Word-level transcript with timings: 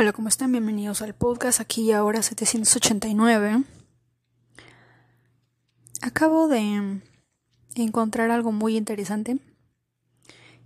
Hola, 0.00 0.12
¿cómo 0.12 0.28
están? 0.28 0.52
Bienvenidos 0.52 1.02
al 1.02 1.12
podcast 1.12 1.58
aquí 1.58 1.82
y 1.82 1.90
ahora 1.90 2.22
789. 2.22 3.64
Acabo 6.02 6.46
de 6.46 7.00
encontrar 7.74 8.30
algo 8.30 8.52
muy 8.52 8.76
interesante 8.76 9.40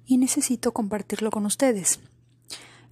y 0.05 0.19
necesito 0.19 0.73
compartirlo 0.73 1.31
con 1.31 1.47
ustedes. 1.47 2.01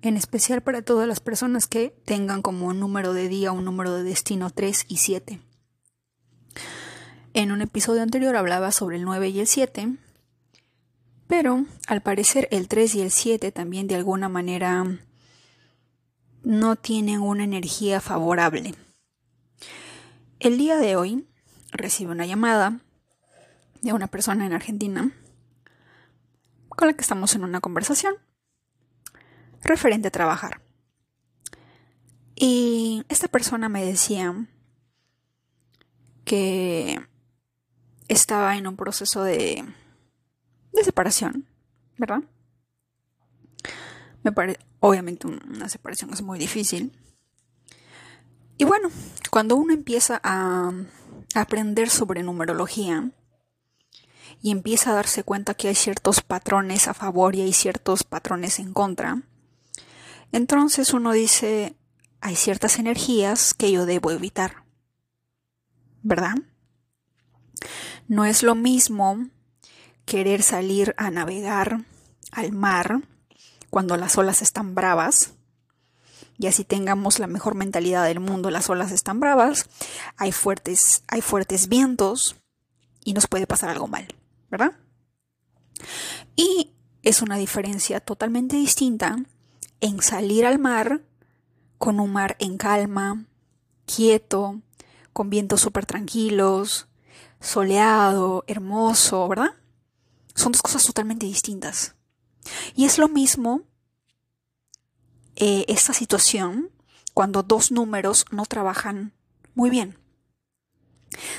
En 0.01 0.17
especial 0.17 0.63
para 0.63 0.81
todas 0.81 1.07
las 1.07 1.21
personas 1.21 1.67
que 1.67 1.91
tengan 2.07 2.41
como 2.41 2.73
número 2.73 3.13
de 3.13 3.29
día 3.29 3.53
un 3.53 3.67
número 3.67 3.93
de 3.93 4.03
destino 4.03 4.49
3 4.49 4.87
y 4.89 4.97
7. 4.97 5.41
En 7.35 7.53
un 7.53 7.61
episodio 7.61 8.01
anterior 8.01 8.35
hablaba 8.37 8.73
sobre 8.73 8.97
el 8.97 9.05
9 9.05 9.29
y 9.29 9.41
el 9.41 9.47
7, 9.47 9.95
pero 11.27 11.67
al 11.87 12.01
parecer 12.01 12.49
el 12.51 12.67
3 12.67 12.95
y 12.95 13.03
el 13.03 13.11
7 13.11 13.53
también 13.53 13.89
de 13.89 13.97
alguna 13.97 14.31
manera 14.31 15.01
no 16.43 16.77
tienen 16.77 17.21
una 17.21 17.45
energía 17.45 18.01
favorable. 18.01 18.75
El 20.39 20.59
día 20.59 20.77
de 20.79 20.97
hoy 20.97 21.27
recibo 21.73 22.13
una 22.13 22.27
llamada 22.27 22.81
de 23.83 23.93
una 23.93 24.07
persona 24.07 24.47
en 24.47 24.53
Argentina 24.53 25.13
con 26.69 26.89
la 26.89 26.95
que 26.95 27.03
estamos 27.03 27.35
en 27.35 27.45
una 27.45 27.61
conversación 27.61 28.15
referente 29.63 30.09
a 30.09 30.13
trabajar. 30.13 30.63
Y 32.35 33.05
esta 33.09 33.29
persona 33.29 33.69
me 33.69 33.85
decía 33.85 34.35
que 36.25 36.99
estaba 38.09 38.57
en 38.57 38.67
un 38.67 38.77
proceso 38.77 39.23
de, 39.23 39.65
de 40.73 40.85
separación, 40.85 41.47
¿verdad? 41.99 42.23
Me 44.23 44.33
parece, 44.33 44.61
obviamente 44.81 45.27
una 45.27 45.69
separación 45.69 46.13
es 46.13 46.23
muy 46.23 46.39
difícil. 46.39 46.93
Y 48.59 48.65
bueno, 48.65 48.91
cuando 49.31 49.57
uno 49.57 49.73
empieza 49.73 50.21
a 50.23 50.73
aprender 51.35 51.89
sobre 51.89 52.23
numerología 52.23 53.11
y 54.43 54.51
empieza 54.51 54.91
a 54.91 54.95
darse 54.95 55.23
cuenta 55.23 55.55
que 55.55 55.69
hay 55.69 55.75
ciertos 55.75 56.21
patrones 56.21 56.89
a 56.89 56.95
favor 56.95 57.35
y 57.35 57.43
hay 57.43 57.53
ciertos 57.53 58.05
patrones 58.05 58.59
en 58.59 58.73
contra, 58.73 59.23
entonces 60.33 60.93
uno 60.93 61.13
dice, 61.13 61.75
hay 62.21 62.37
ciertas 62.37 62.79
energías 62.79 63.55
que 63.55 63.73
yo 63.73 63.87
debo 63.87 64.11
evitar. 64.11 64.65
¿Verdad? 66.03 66.35
No 68.09 68.25
es 68.25 68.43
lo 68.43 68.55
mismo 68.55 69.29
querer 70.05 70.43
salir 70.43 70.95
a 70.97 71.11
navegar 71.11 71.85
al 72.33 72.53
mar 72.53 73.03
cuando 73.71 73.97
las 73.97 74.19
olas 74.19 74.43
están 74.43 74.75
bravas, 74.75 75.33
y 76.39 76.47
así 76.47 76.65
tengamos 76.65 77.19
la 77.19 77.27
mejor 77.27 77.55
mentalidad 77.55 78.05
del 78.05 78.19
mundo, 78.19 78.51
las 78.51 78.71
olas 78.71 78.93
están 78.93 79.21
bravas, 79.21 79.69
hay 80.17 80.33
fuertes, 80.33 81.03
hay 81.07 81.21
fuertes 81.21 81.69
vientos 81.69 82.37
y 83.05 83.13
nos 83.13 83.27
puede 83.27 83.47
pasar 83.47 83.69
algo 83.69 83.89
mal, 83.89 84.09
¿verdad? 84.51 84.73
Y 86.37 86.73
es 87.03 87.21
una 87.21 87.37
diferencia 87.37 88.01
totalmente 88.01 88.57
distinta 88.57 89.19
en 89.81 90.01
salir 90.03 90.47
al 90.47 90.59
mar 90.59 91.03
con 91.77 92.01
un 92.01 92.13
mar 92.13 92.37
en 92.39 92.57
calma, 92.57 93.27
quieto, 93.87 94.61
con 95.13 95.29
vientos 95.29 95.61
súper 95.61 95.85
tranquilos, 95.87 96.89
soleado, 97.41 98.45
hermoso, 98.47 99.29
¿verdad? 99.29 99.55
Son 100.35 100.53
dos 100.53 100.63
cosas 100.63 100.85
totalmente 100.87 101.27
distintas. 101.27 101.97
Y 102.75 102.85
es 102.85 102.99
lo 102.99 103.09
mismo 103.09 103.63
eh, 105.37 105.65
esta 105.69 105.93
situación 105.93 106.71
cuando 107.15 107.43
dos 107.43 107.73
números 107.73 108.27
no 108.31 108.47
trabajan 108.47 109.13
muy 109.55 109.71
bien. 109.71 109.99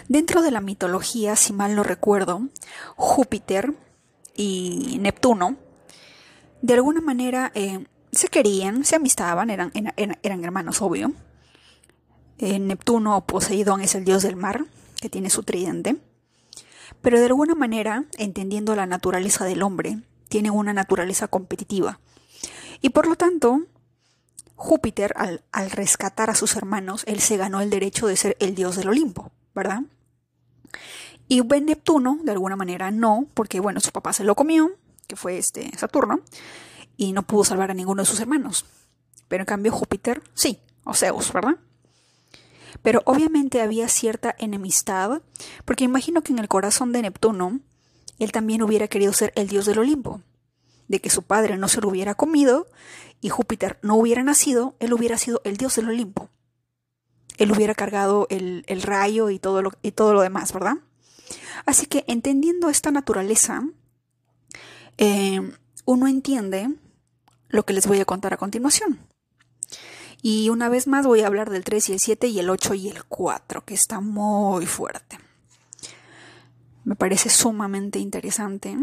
Dentro 0.07 0.41
de 0.41 0.51
la 0.51 0.61
mitología, 0.61 1.35
si 1.35 1.53
mal 1.53 1.75
no 1.75 1.83
recuerdo, 1.83 2.41
Júpiter 2.95 3.73
y 4.35 4.97
Neptuno, 4.99 5.57
de 6.61 6.73
alguna 6.73 7.01
manera 7.01 7.51
eh, 7.55 7.85
se 8.11 8.27
querían, 8.27 8.83
se 8.83 8.95
amistaban, 8.95 9.49
eran, 9.49 9.71
eran, 9.73 10.43
hermanos, 10.43 10.81
obvio. 10.81 11.13
Eh, 12.37 12.59
Neptuno 12.59 13.17
o 13.17 13.25
Poseidón 13.25 13.81
es 13.81 13.95
el 13.95 14.03
dios 14.03 14.23
del 14.23 14.35
mar, 14.35 14.65
que 14.99 15.09
tiene 15.09 15.29
su 15.29 15.43
tridente. 15.43 15.97
Pero 17.01 17.19
de 17.19 17.27
alguna 17.27 17.55
manera, 17.55 18.05
entendiendo 18.17 18.75
la 18.75 18.85
naturaleza 18.85 19.45
del 19.45 19.63
hombre, 19.63 19.99
tienen 20.31 20.53
una 20.53 20.71
naturaleza 20.71 21.27
competitiva. 21.27 21.99
Y 22.81 22.89
por 22.89 23.05
lo 23.05 23.17
tanto, 23.17 23.63
Júpiter, 24.55 25.13
al, 25.17 25.41
rescatar 25.71 26.29
a 26.29 26.35
sus 26.35 26.55
hermanos, 26.55 27.03
él 27.05 27.19
se 27.19 27.35
ganó 27.35 27.59
el 27.59 27.69
derecho 27.69 28.07
de 28.07 28.15
ser 28.15 28.37
el 28.39 28.55
dios 28.55 28.77
del 28.77 28.87
Olimpo, 28.87 29.29
¿verdad? 29.53 29.81
Y 31.27 31.41
Neptuno, 31.41 32.17
de 32.23 32.31
alguna 32.31 32.55
manera, 32.55 32.91
no, 32.91 33.27
porque 33.33 33.59
bueno, 33.59 33.81
su 33.81 33.91
papá 33.91 34.13
se 34.13 34.23
lo 34.23 34.35
comió, 34.35 34.71
que 35.05 35.17
fue 35.17 35.37
este 35.37 35.69
Saturno, 35.77 36.21
y 36.95 37.11
no 37.11 37.23
pudo 37.23 37.43
salvar 37.43 37.69
a 37.69 37.73
ninguno 37.73 38.03
de 38.03 38.07
sus 38.07 38.21
hermanos. 38.21 38.65
Pero 39.27 39.41
en 39.41 39.47
cambio 39.47 39.73
Júpiter, 39.73 40.23
sí, 40.33 40.61
o 40.85 40.93
Zeus, 40.93 41.33
¿verdad? 41.33 41.57
Pero 42.81 43.01
obviamente 43.03 43.61
había 43.61 43.89
cierta 43.89 44.33
enemistad, 44.39 45.21
porque 45.65 45.83
imagino 45.83 46.21
que 46.21 46.31
en 46.31 46.39
el 46.39 46.47
corazón 46.47 46.93
de 46.93 47.01
Neptuno 47.01 47.59
él 48.21 48.31
también 48.31 48.61
hubiera 48.61 48.87
querido 48.87 49.13
ser 49.13 49.33
el 49.35 49.47
dios 49.47 49.65
del 49.65 49.79
Olimpo. 49.79 50.21
De 50.87 51.01
que 51.01 51.09
su 51.09 51.23
padre 51.23 51.57
no 51.57 51.67
se 51.67 51.81
lo 51.81 51.87
hubiera 51.89 52.13
comido 52.13 52.67
y 53.19 53.29
Júpiter 53.29 53.79
no 53.81 53.95
hubiera 53.95 54.21
nacido, 54.23 54.75
él 54.79 54.93
hubiera 54.93 55.17
sido 55.17 55.41
el 55.43 55.57
dios 55.57 55.75
del 55.75 55.89
Olimpo. 55.89 56.29
Él 57.39 57.51
hubiera 57.51 57.73
cargado 57.73 58.27
el, 58.29 58.63
rayo 58.83 59.31
y 59.31 59.39
todo, 59.39 59.63
lo, 59.63 59.71
y 59.81 59.93
todo 59.93 60.13
lo 60.13 60.21
demás, 60.21 60.53
¿verdad? 60.53 60.75
Así 61.65 61.87
que 61.87 62.03
entendiendo 62.07 62.69
esta 62.69 62.91
naturaleza, 62.91 63.63
eh, 64.99 65.41
uno 65.85 66.07
entiende 66.07 66.69
lo 67.49 67.65
que 67.65 67.73
les 67.73 67.87
voy 67.87 68.01
a 68.01 68.05
contar 68.05 68.35
a 68.35 68.37
continuación. 68.37 68.99
Y 70.21 70.49
una 70.49 70.69
vez 70.69 70.85
más 70.85 71.07
voy 71.07 71.21
a 71.21 71.27
hablar 71.27 71.49
del 71.49 71.63
3 71.63 71.89
y 71.89 71.93
el 71.93 71.99
7 71.99 72.27
y 72.27 72.39
el 72.39 72.51
8 72.51 72.75
y 72.75 72.89
el 72.89 73.03
4, 73.03 73.65
que 73.65 73.73
está 73.73 73.99
muy 73.99 74.67
fuerte 74.67 75.17
me 76.83 76.95
parece 76.95 77.29
sumamente 77.29 77.99
interesante 77.99 78.77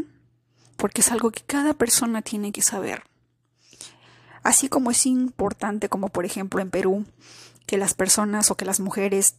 porque 0.76 1.00
es 1.00 1.10
algo 1.10 1.30
que 1.30 1.42
cada 1.42 1.74
persona 1.74 2.22
tiene 2.22 2.52
que 2.52 2.62
saber. 2.62 3.02
Así 4.42 4.68
como 4.68 4.90
es 4.90 5.04
importante, 5.06 5.88
como 5.88 6.08
por 6.08 6.24
ejemplo 6.24 6.60
en 6.60 6.70
Perú, 6.70 7.04
que 7.66 7.76
las 7.76 7.94
personas 7.94 8.50
o 8.50 8.56
que 8.56 8.64
las 8.64 8.80
mujeres, 8.80 9.34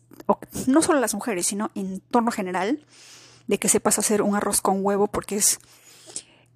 no 0.68 0.81
solo 0.81 1.00
las 1.00 1.14
mujeres, 1.14 1.47
sino 1.47 1.72
en 1.75 2.00
torno 2.00 2.31
general, 2.31 2.86
de 3.47 3.58
que 3.58 3.70
sepas 3.70 3.97
hacer 3.97 4.22
un 4.22 4.36
arroz 4.36 4.62
con 4.62 4.86
huevo 4.86 5.08
porque 5.08 5.38
es 5.38 5.59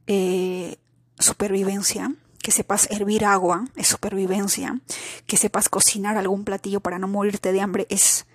eh, 0.06 0.78
supervivencia, 1.18 2.14
que 2.44 2.52
sepas 2.52 2.91
hervir 2.91 3.25
agua 3.25 3.66
es 3.75 3.88
supervivencia, 3.88 4.80
que 5.25 5.38
sepas 5.38 5.70
cocinar 5.70 6.18
algún 6.18 6.44
platillo 6.44 6.81
para 6.81 7.00
no 7.00 7.08
morirte 7.08 7.53
de 7.53 7.62
hambre 7.62 7.88
es 7.90 8.25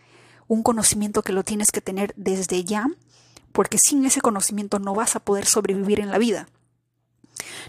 un 0.49 0.63
conocimiento 0.63 1.23
que 1.23 1.35
lo 1.35 1.45
tienes 1.45 1.71
que 1.71 1.83
tener 1.83 2.15
desde 2.17 2.65
ya 2.65 2.89
porque 3.59 3.77
sin 3.77 4.07
ese 4.07 4.21
conocimiento 4.21 4.79
no 4.79 4.95
vas 4.95 5.17
a 5.17 5.19
poder 5.19 5.45
sobrevivir 5.45 5.99
en 5.99 6.13
la 6.13 6.19
vida. 6.19 6.47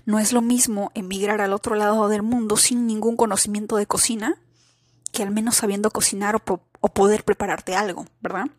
No 0.05 0.19
es 0.19 0.33
lo 0.33 0.43
mismo 0.43 0.91
emigrar 0.93 1.41
al 1.41 1.51
otro 1.51 1.73
lado 1.73 2.09
del 2.09 2.21
mundo 2.21 2.57
sin 2.57 2.85
ningún 2.85 3.17
conocimiento 3.17 3.75
de 3.75 3.87
cocina 3.87 4.39
que 5.11 5.23
al 5.23 5.31
menos 5.31 5.55
sabiendo 5.55 5.89
cocinar 5.89 6.35
o, 6.35 6.59
poder 6.89 7.23
prepararte 7.23 7.75
algo, 7.75 8.05
¿verdad? 8.21 8.51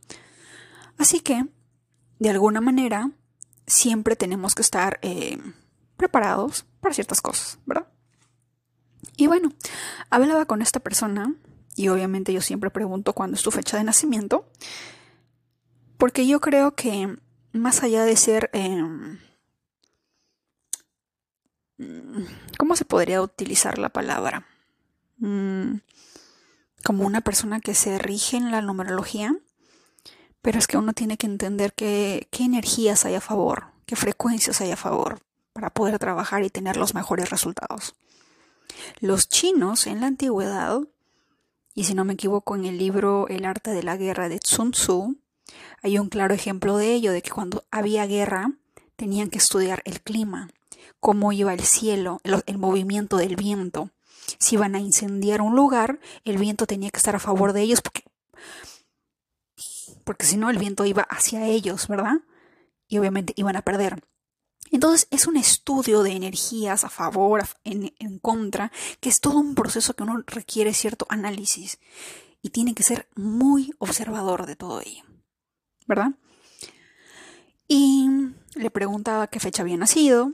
Así 0.98 1.20
que, 1.20 1.46
de 2.18 2.30
alguna 2.30 2.60
manera, 2.60 3.12
siempre 3.64 4.16
tenemos 4.16 4.56
que 4.56 4.62
estar 4.62 4.98
eh, 5.02 5.38
preparados 5.96 6.66
para 6.80 6.96
ciertas 6.96 7.20
cosas, 7.20 7.60
¿verdad? 7.64 7.86
Y 9.16 9.28
bueno, 9.28 9.52
hablaba 10.10 10.46
con 10.46 10.62
esta 10.62 10.80
persona 10.80 11.32
y 11.76 11.90
obviamente 11.90 12.32
yo 12.32 12.40
siempre 12.40 12.70
pregunto 12.70 13.12
cuándo 13.12 13.36
es 13.36 13.42
tu 13.44 13.52
fecha 13.52 13.76
de 13.76 13.84
nacimiento 13.84 14.50
porque 16.00 16.26
yo 16.26 16.40
creo 16.40 16.74
que 16.74 17.14
más 17.52 17.82
allá 17.82 18.04
de 18.04 18.16
ser... 18.16 18.50
Em, 18.54 19.20
¿Cómo 22.58 22.74
se 22.74 22.84
podría 22.84 23.22
utilizar 23.22 23.78
la 23.78 23.90
palabra? 23.90 24.46
Mm, 25.18 25.76
como 26.84 27.06
una 27.06 27.20
persona 27.20 27.60
que 27.60 27.74
se 27.74 27.98
rige 27.98 28.38
en 28.38 28.50
la 28.50 28.62
numerología, 28.62 29.36
pero 30.40 30.58
es 30.58 30.66
que 30.66 30.78
uno 30.78 30.94
tiene 30.94 31.18
que 31.18 31.26
entender 31.26 31.74
qué, 31.74 32.28
qué 32.30 32.44
energías 32.44 33.04
hay 33.04 33.14
a 33.14 33.20
favor, 33.20 33.66
qué 33.84 33.94
frecuencias 33.94 34.60
hay 34.62 34.70
a 34.70 34.76
favor 34.76 35.20
para 35.52 35.68
poder 35.68 35.98
trabajar 35.98 36.44
y 36.44 36.50
tener 36.50 36.78
los 36.78 36.94
mejores 36.94 37.28
resultados. 37.28 37.94
Los 39.00 39.28
chinos 39.28 39.86
en 39.86 40.00
la 40.00 40.06
antigüedad, 40.06 40.80
y 41.74 41.84
si 41.84 41.94
no 41.94 42.06
me 42.06 42.14
equivoco 42.14 42.56
en 42.56 42.64
el 42.64 42.78
libro 42.78 43.28
El 43.28 43.44
arte 43.44 43.70
de 43.70 43.82
la 43.82 43.96
guerra 43.98 44.30
de 44.30 44.40
Sun 44.42 44.72
Tzu, 44.72 45.19
hay 45.82 45.98
un 45.98 46.08
claro 46.08 46.34
ejemplo 46.34 46.76
de 46.76 46.92
ello, 46.92 47.12
de 47.12 47.22
que 47.22 47.30
cuando 47.30 47.64
había 47.70 48.06
guerra 48.06 48.52
tenían 48.96 49.30
que 49.30 49.38
estudiar 49.38 49.82
el 49.84 50.00
clima, 50.00 50.50
cómo 51.00 51.32
iba 51.32 51.54
el 51.54 51.62
cielo, 51.62 52.20
el, 52.24 52.58
movimiento 52.58 53.16
del 53.16 53.36
viento, 53.36 53.90
Si 54.38 54.54
iban 54.54 54.74
a 54.74 54.80
incendiar 54.80 55.40
un 55.40 55.56
lugar, 55.56 55.98
el 56.24 56.38
viento 56.38 56.66
tenía 56.66 56.90
que 56.90 56.98
estar 56.98 57.16
a 57.16 57.20
favor 57.20 57.52
de 57.52 57.62
ellos 57.62 57.80
porque, 57.80 58.04
porque 60.04 60.26
si 60.26 60.36
no 60.36 60.50
el 60.50 60.58
viento 60.58 60.84
iba 60.84 61.02
hacia 61.02 61.46
ellos, 61.46 61.88
¿verdad? 61.88 62.20
Y 62.86 62.98
obviamente 62.98 63.32
iban 63.36 63.56
a 63.56 63.62
perder. 63.62 64.04
Entonces 64.70 65.08
es 65.10 65.26
un 65.26 65.36
estudio 65.36 66.02
de 66.02 66.12
energías 66.12 66.84
a 66.84 66.90
favor, 66.90 67.42
en, 67.64 67.92
en, 67.98 68.18
contra, 68.18 68.70
que 69.00 69.08
es 69.08 69.20
todo 69.20 69.38
un 69.38 69.54
proceso 69.54 69.94
que 69.94 70.04
uno 70.04 70.22
requiere 70.26 70.74
cierto 70.74 71.06
análisis 71.08 71.78
y 72.42 72.50
tiene 72.50 72.74
que 72.74 72.82
ser 72.82 73.08
muy 73.16 73.74
observador 73.78 74.46
de 74.46 74.56
todo 74.56 74.80
ello, 74.80 75.04
¿verdad? 75.90 76.12
Y 77.66 78.08
le 78.54 78.70
preguntaba 78.70 79.26
qué 79.26 79.40
fecha 79.40 79.62
había 79.62 79.76
nacido 79.76 80.32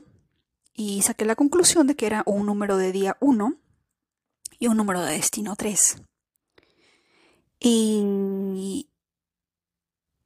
y 0.75 1.01
saqué 1.01 1.25
la 1.25 1.35
conclusión 1.35 1.87
de 1.87 1.95
que 1.95 2.05
era 2.05 2.21
un 2.27 2.45
número 2.45 2.77
de 2.77 2.91
día 2.91 3.17
1 3.21 3.55
y 4.59 4.67
un 4.67 4.77
número 4.77 5.01
de 5.01 5.13
destino 5.13 5.55
3. 5.55 6.03
Y, 7.59 8.87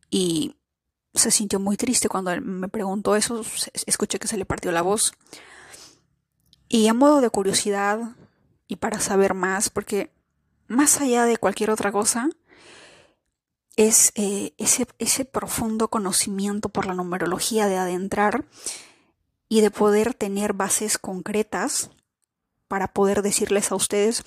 y 0.10 0.58
se 1.14 1.32
sintió 1.32 1.62
muy 1.62 1.78
triste 1.78 2.10
cuando 2.10 2.40
me 2.42 2.68
preguntó 2.68 3.16
eso, 3.16 3.42
escuché 3.86 4.20
que 4.20 4.28
se 4.28 4.38
le 4.38 4.46
partió 4.46 4.74
la 4.74 4.82
voz. 4.82 5.14
Y 6.68 6.88
a 6.88 6.94
modo 6.94 7.22
de 7.22 7.30
curiosidad 7.30 8.18
y 8.68 8.76
para 8.76 9.00
saber 9.00 9.34
más, 9.34 9.70
porque 9.70 10.12
más 10.68 11.00
allá 11.00 11.24
de 11.24 11.38
cualquier 11.38 11.72
otra 11.72 11.94
cosa, 11.94 12.30
es 13.76 14.12
eh, 14.16 14.54
ese, 14.58 14.88
ese 15.00 15.26
profundo 15.26 15.90
conocimiento 15.90 16.70
por 16.70 16.86
la 16.86 16.94
numerología 16.94 17.68
de 17.68 17.78
adentrar 17.78 18.46
y 19.50 19.62
de 19.62 19.72
poder 19.72 20.14
tener 20.14 20.54
bases 20.54 20.98
concretas 20.98 21.90
para 22.68 22.88
poder 22.88 23.22
decirles 23.22 23.72
a 23.72 23.76
ustedes, 23.76 24.24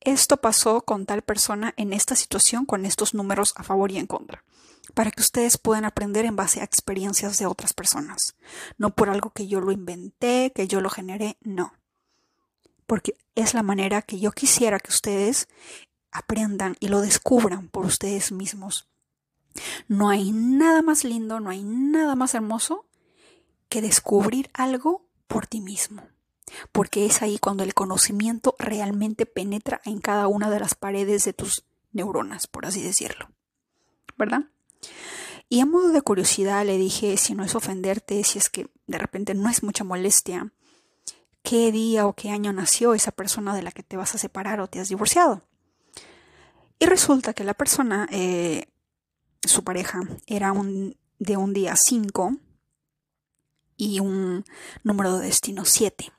esto 0.00 0.36
pasó 0.36 0.82
con 0.82 1.06
tal 1.06 1.22
persona 1.22 1.74
en 1.76 1.92
esta 1.92 2.14
situación 2.14 2.64
con 2.64 2.86
estos 2.86 3.14
números 3.14 3.54
a 3.56 3.64
favor 3.64 3.90
y 3.90 3.98
en 3.98 4.06
contra 4.06 4.44
para 4.94 5.10
que 5.10 5.20
ustedes 5.20 5.58
puedan 5.58 5.84
aprender 5.84 6.24
en 6.24 6.36
base 6.36 6.60
a 6.60 6.64
experiencias 6.64 7.38
de 7.38 7.46
otras 7.46 7.72
personas. 7.72 8.36
No 8.76 8.94
por 8.94 9.10
algo 9.10 9.30
que 9.30 9.46
yo 9.46 9.60
lo 9.60 9.72
inventé, 9.72 10.52
que 10.54 10.66
yo 10.66 10.80
lo 10.80 10.90
generé, 10.90 11.36
no. 11.40 11.74
Porque 12.86 13.16
es 13.34 13.54
la 13.54 13.62
manera 13.62 14.02
que 14.02 14.18
yo 14.18 14.32
quisiera 14.32 14.80
que 14.80 14.90
ustedes 14.90 15.48
aprendan 16.12 16.76
y 16.80 16.88
lo 16.88 17.00
descubran 17.00 17.68
por 17.68 17.86
ustedes 17.86 18.32
mismos. 18.32 18.88
No 19.88 20.08
hay 20.08 20.32
nada 20.32 20.82
más 20.82 21.04
lindo, 21.04 21.40
no 21.40 21.50
hay 21.50 21.62
nada 21.62 22.14
más 22.14 22.34
hermoso 22.34 22.86
que 23.68 23.82
descubrir 23.82 24.50
algo 24.54 25.06
por 25.26 25.46
ti 25.46 25.60
mismo. 25.60 26.02
Porque 26.72 27.04
es 27.04 27.20
ahí 27.22 27.38
cuando 27.38 27.62
el 27.62 27.74
conocimiento 27.74 28.54
realmente 28.58 29.26
penetra 29.26 29.80
en 29.84 30.00
cada 30.00 30.28
una 30.28 30.48
de 30.48 30.60
las 30.60 30.74
paredes 30.74 31.24
de 31.24 31.34
tus 31.34 31.64
neuronas, 31.92 32.46
por 32.46 32.66
así 32.66 32.82
decirlo. 32.82 33.30
¿Verdad? 34.16 34.44
Y 35.50 35.60
a 35.60 35.66
modo 35.66 35.88
de 35.88 36.02
curiosidad 36.02 36.64
le 36.66 36.76
dije, 36.78 37.16
si 37.16 37.34
no 37.34 37.44
es 37.44 37.54
ofenderte, 37.54 38.22
si 38.24 38.38
es 38.38 38.50
que 38.50 38.68
de 38.86 38.98
repente 38.98 39.34
no 39.34 39.48
es 39.48 39.62
mucha 39.62 39.84
molestia, 39.84 40.52
qué 41.42 41.72
día 41.72 42.06
o 42.06 42.14
qué 42.14 42.30
año 42.30 42.52
nació 42.52 42.94
esa 42.94 43.12
persona 43.12 43.54
de 43.54 43.62
la 43.62 43.72
que 43.72 43.82
te 43.82 43.96
vas 43.96 44.14
a 44.14 44.18
separar 44.18 44.60
o 44.60 44.68
te 44.68 44.80
has 44.80 44.88
divorciado. 44.88 45.42
Y 46.78 46.86
resulta 46.86 47.34
que 47.34 47.44
la 47.44 47.54
persona, 47.54 48.08
eh, 48.10 48.66
su 49.42 49.64
pareja, 49.64 50.00
era 50.26 50.52
un, 50.52 50.96
de 51.18 51.36
un 51.36 51.52
día 51.52 51.74
5 51.76 52.36
y 53.76 54.00
un 54.00 54.44
número 54.84 55.18
de 55.18 55.26
destino 55.26 55.64
7. 55.64 56.12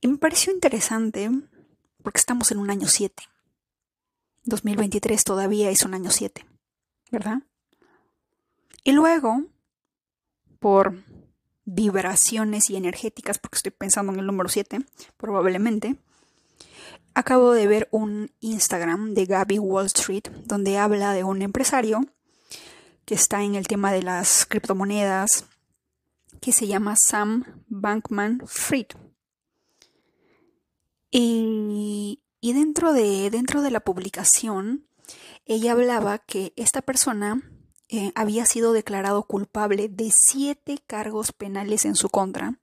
Y 0.00 0.08
me 0.08 0.18
pareció 0.18 0.52
interesante 0.52 1.30
porque 2.02 2.18
estamos 2.18 2.50
en 2.50 2.58
un 2.58 2.70
año 2.70 2.88
7. 2.88 3.22
2023 4.44 5.24
todavía 5.24 5.70
es 5.70 5.82
un 5.82 5.94
año 5.94 6.10
7. 6.10 6.46
¿verdad? 7.10 7.42
Y 8.84 8.92
luego, 8.92 9.44
por 10.58 11.04
vibraciones 11.64 12.70
y 12.70 12.76
energéticas, 12.76 13.38
porque 13.38 13.56
estoy 13.56 13.72
pensando 13.72 14.12
en 14.12 14.20
el 14.20 14.26
número 14.26 14.48
7, 14.48 14.80
probablemente, 15.16 15.96
acabo 17.16 17.52
de 17.52 17.66
ver 17.66 17.88
un 17.90 18.30
Instagram 18.40 19.14
de 19.14 19.24
Gaby 19.26 19.58
Wall 19.58 19.86
Street, 19.86 20.24
donde 20.44 20.76
habla 20.76 21.12
de 21.14 21.24
un 21.24 21.40
empresario 21.40 22.04
que 23.06 23.14
está 23.14 23.42
en 23.42 23.54
el 23.54 23.66
tema 23.66 23.90
de 23.90 24.02
las 24.02 24.44
criptomonedas, 24.46 25.46
que 26.40 26.52
se 26.52 26.66
llama 26.66 26.94
Sam 26.96 27.64
Bankman 27.68 28.42
Fried. 28.46 28.88
Y, 31.10 32.20
y 32.40 32.52
dentro, 32.52 32.92
de, 32.92 33.30
dentro 33.30 33.62
de 33.62 33.70
la 33.70 33.80
publicación 33.80 34.86
ella 35.46 35.72
hablaba 35.72 36.18
que 36.18 36.52
esta 36.56 36.82
persona 36.82 37.40
eh, 37.88 38.12
había 38.14 38.46
sido 38.46 38.72
declarado 38.72 39.22
culpable 39.22 39.88
de 39.88 40.10
siete 40.12 40.78
cargos 40.86 41.32
penales 41.32 41.84
en 41.84 41.94
su 41.94 42.08
contra. 42.08 42.58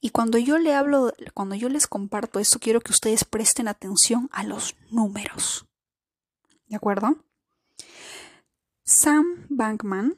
Y 0.00 0.10
cuando 0.10 0.38
yo 0.38 0.58
le 0.58 0.74
hablo, 0.74 1.12
cuando 1.34 1.54
yo 1.54 1.68
les 1.68 1.86
comparto 1.86 2.38
esto, 2.38 2.58
quiero 2.58 2.80
que 2.80 2.92
ustedes 2.92 3.24
presten 3.24 3.68
atención 3.68 4.28
a 4.32 4.44
los 4.44 4.76
números. 4.90 5.66
¿De 6.66 6.76
acuerdo? 6.76 7.16
Sam 8.84 9.46
Bankman 9.48 10.16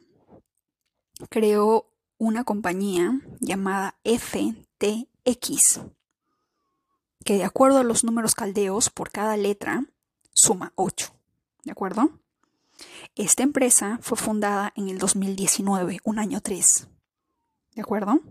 creó 1.29 1.91
una 2.17 2.43
compañía 2.43 3.19
llamada 3.39 3.97
FTX, 4.03 5.81
que 7.23 7.37
de 7.37 7.43
acuerdo 7.43 7.79
a 7.79 7.83
los 7.83 8.03
números 8.03 8.35
caldeos, 8.35 8.89
por 8.89 9.09
cada 9.11 9.37
letra 9.37 9.85
suma 10.33 10.73
8. 10.75 11.13
¿De 11.63 11.71
acuerdo? 11.71 12.19
Esta 13.15 13.43
empresa 13.43 13.99
fue 14.01 14.17
fundada 14.17 14.71
en 14.75 14.89
el 14.89 14.97
2019, 14.97 15.99
un 16.03 16.19
año 16.19 16.41
3. 16.41 16.87
¿De 17.75 17.81
acuerdo? 17.81 18.21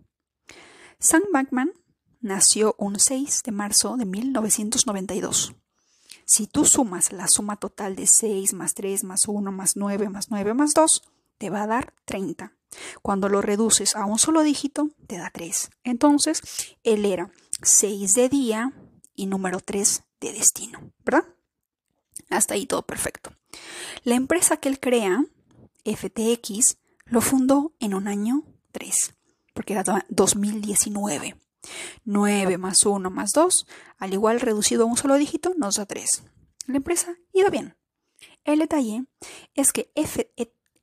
Sam 1.01 1.23
Bankman 1.33 1.73
nació 2.21 2.75
un 2.77 2.99
6 2.99 3.45
de 3.45 3.53
marzo 3.53 3.97
de 3.97 4.05
1992. 4.05 5.55
Si 6.25 6.49
tú 6.49 6.65
sumas 6.65 7.13
la 7.13 7.29
suma 7.29 7.55
total 7.55 7.95
de 7.95 8.09
6 8.09 8.53
más 8.55 8.75
3 8.75 9.05
más 9.05 9.29
1 9.29 9.53
más 9.53 9.77
9 9.77 10.09
más 10.09 10.31
9 10.31 10.55
más 10.55 10.75
2, 10.75 11.03
te 11.39 11.51
va 11.51 11.63
a 11.63 11.67
dar 11.69 11.95
30. 12.05 12.53
Cuando 13.01 13.29
lo 13.29 13.43
reduces 13.43 13.95
a 13.95 14.07
un 14.07 14.19
solo 14.19 14.43
dígito, 14.43 14.91
te 15.07 15.19
da 15.19 15.31
3. 15.31 15.71
Entonces, 15.85 16.43
él 16.83 17.05
era 17.05 17.31
6 17.63 18.15
de 18.15 18.29
día 18.29 18.73
y 19.15 19.27
número 19.27 19.61
3 19.61 20.03
de 20.21 20.33
destino, 20.33 20.93
¿verdad? 21.05 21.29
Hasta 22.29 22.55
ahí 22.55 22.67
todo 22.67 22.83
perfecto. 22.83 23.31
La 24.03 24.17
empresa 24.17 24.57
que 24.57 24.69
él 24.69 24.81
crea, 24.81 25.25
FTX, 25.85 26.77
lo 27.05 27.21
fundó 27.21 27.73
en 27.79 27.95
un 27.95 28.09
año 28.09 28.43
3, 28.73 29.15
porque 29.59 29.73
era 29.73 30.07
2019. 30.09 31.35
9 32.05 32.59
más 32.59 32.87
1 32.87 33.11
más 33.11 33.33
2, 33.33 33.67
al 33.99 34.13
igual 34.13 34.39
reducido 34.41 34.85
a 34.85 34.87
un 34.87 34.97
solo 34.97 35.17
dígito, 35.17 35.53
nos 35.57 35.75
da 35.75 35.85
3. 35.85 36.23
La 36.69 36.77
empresa 36.77 37.17
iba 37.33 37.49
bien. 37.49 37.77
El 38.45 38.61
detalle 38.61 39.07
es 39.55 39.73
que 39.73 39.91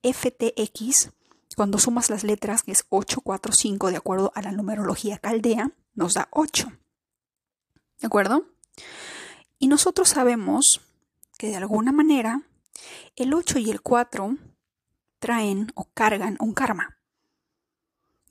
FTX, 0.04 1.12
cuando 1.56 1.80
sumas 1.80 2.10
las 2.10 2.26
letras, 2.26 2.64
que 2.64 2.74
es 2.74 2.86
8, 2.90 3.22
4, 3.22 3.54
5, 3.54 3.92
de 3.92 3.96
acuerdo 3.96 4.34
a 4.36 4.42
la 4.42 4.52
numerología 4.52 5.20
caldea, 5.20 5.72
nos 5.94 6.16
da 6.16 6.28
8. 6.32 6.68
¿De 8.02 8.08
acuerdo? 8.08 8.46
Y 9.58 9.70
nosotros 9.70 10.10
sabemos 10.10 10.82
que 11.38 11.48
de 11.48 11.56
alguna 11.56 11.94
manera 11.94 12.42
el 13.16 13.34
8 13.34 13.58
y 13.60 13.72
el 13.72 13.80
4 13.80 14.36
traen 15.20 15.72
o 15.76 15.86
cargan 15.94 16.36
un 16.42 16.54
karma. 16.54 16.96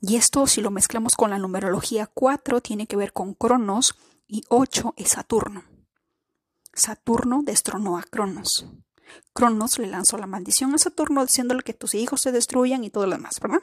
Y 0.01 0.17
esto 0.17 0.45
si 0.47 0.61
lo 0.61 0.71
mezclamos 0.71 1.15
con 1.15 1.29
la 1.29 1.39
numerología 1.39 2.07
4 2.07 2.61
tiene 2.61 2.87
que 2.87 2.95
ver 2.95 3.13
con 3.13 3.33
Cronos 3.33 3.95
y 4.27 4.43
8 4.49 4.93
es 4.97 5.09
Saturno. 5.11 5.63
Saturno 6.73 7.41
destronó 7.43 7.97
a 7.97 8.03
Cronos. 8.03 8.67
Cronos 9.33 9.79
le 9.79 9.87
lanzó 9.87 10.17
la 10.17 10.27
maldición 10.27 10.73
a 10.73 10.77
Saturno 10.77 11.25
diciéndole 11.25 11.63
que 11.63 11.73
tus 11.73 11.95
hijos 11.95 12.21
se 12.21 12.31
destruyan 12.31 12.83
y 12.83 12.89
todo 12.89 13.05
lo 13.05 13.15
demás, 13.15 13.39
¿verdad? 13.41 13.61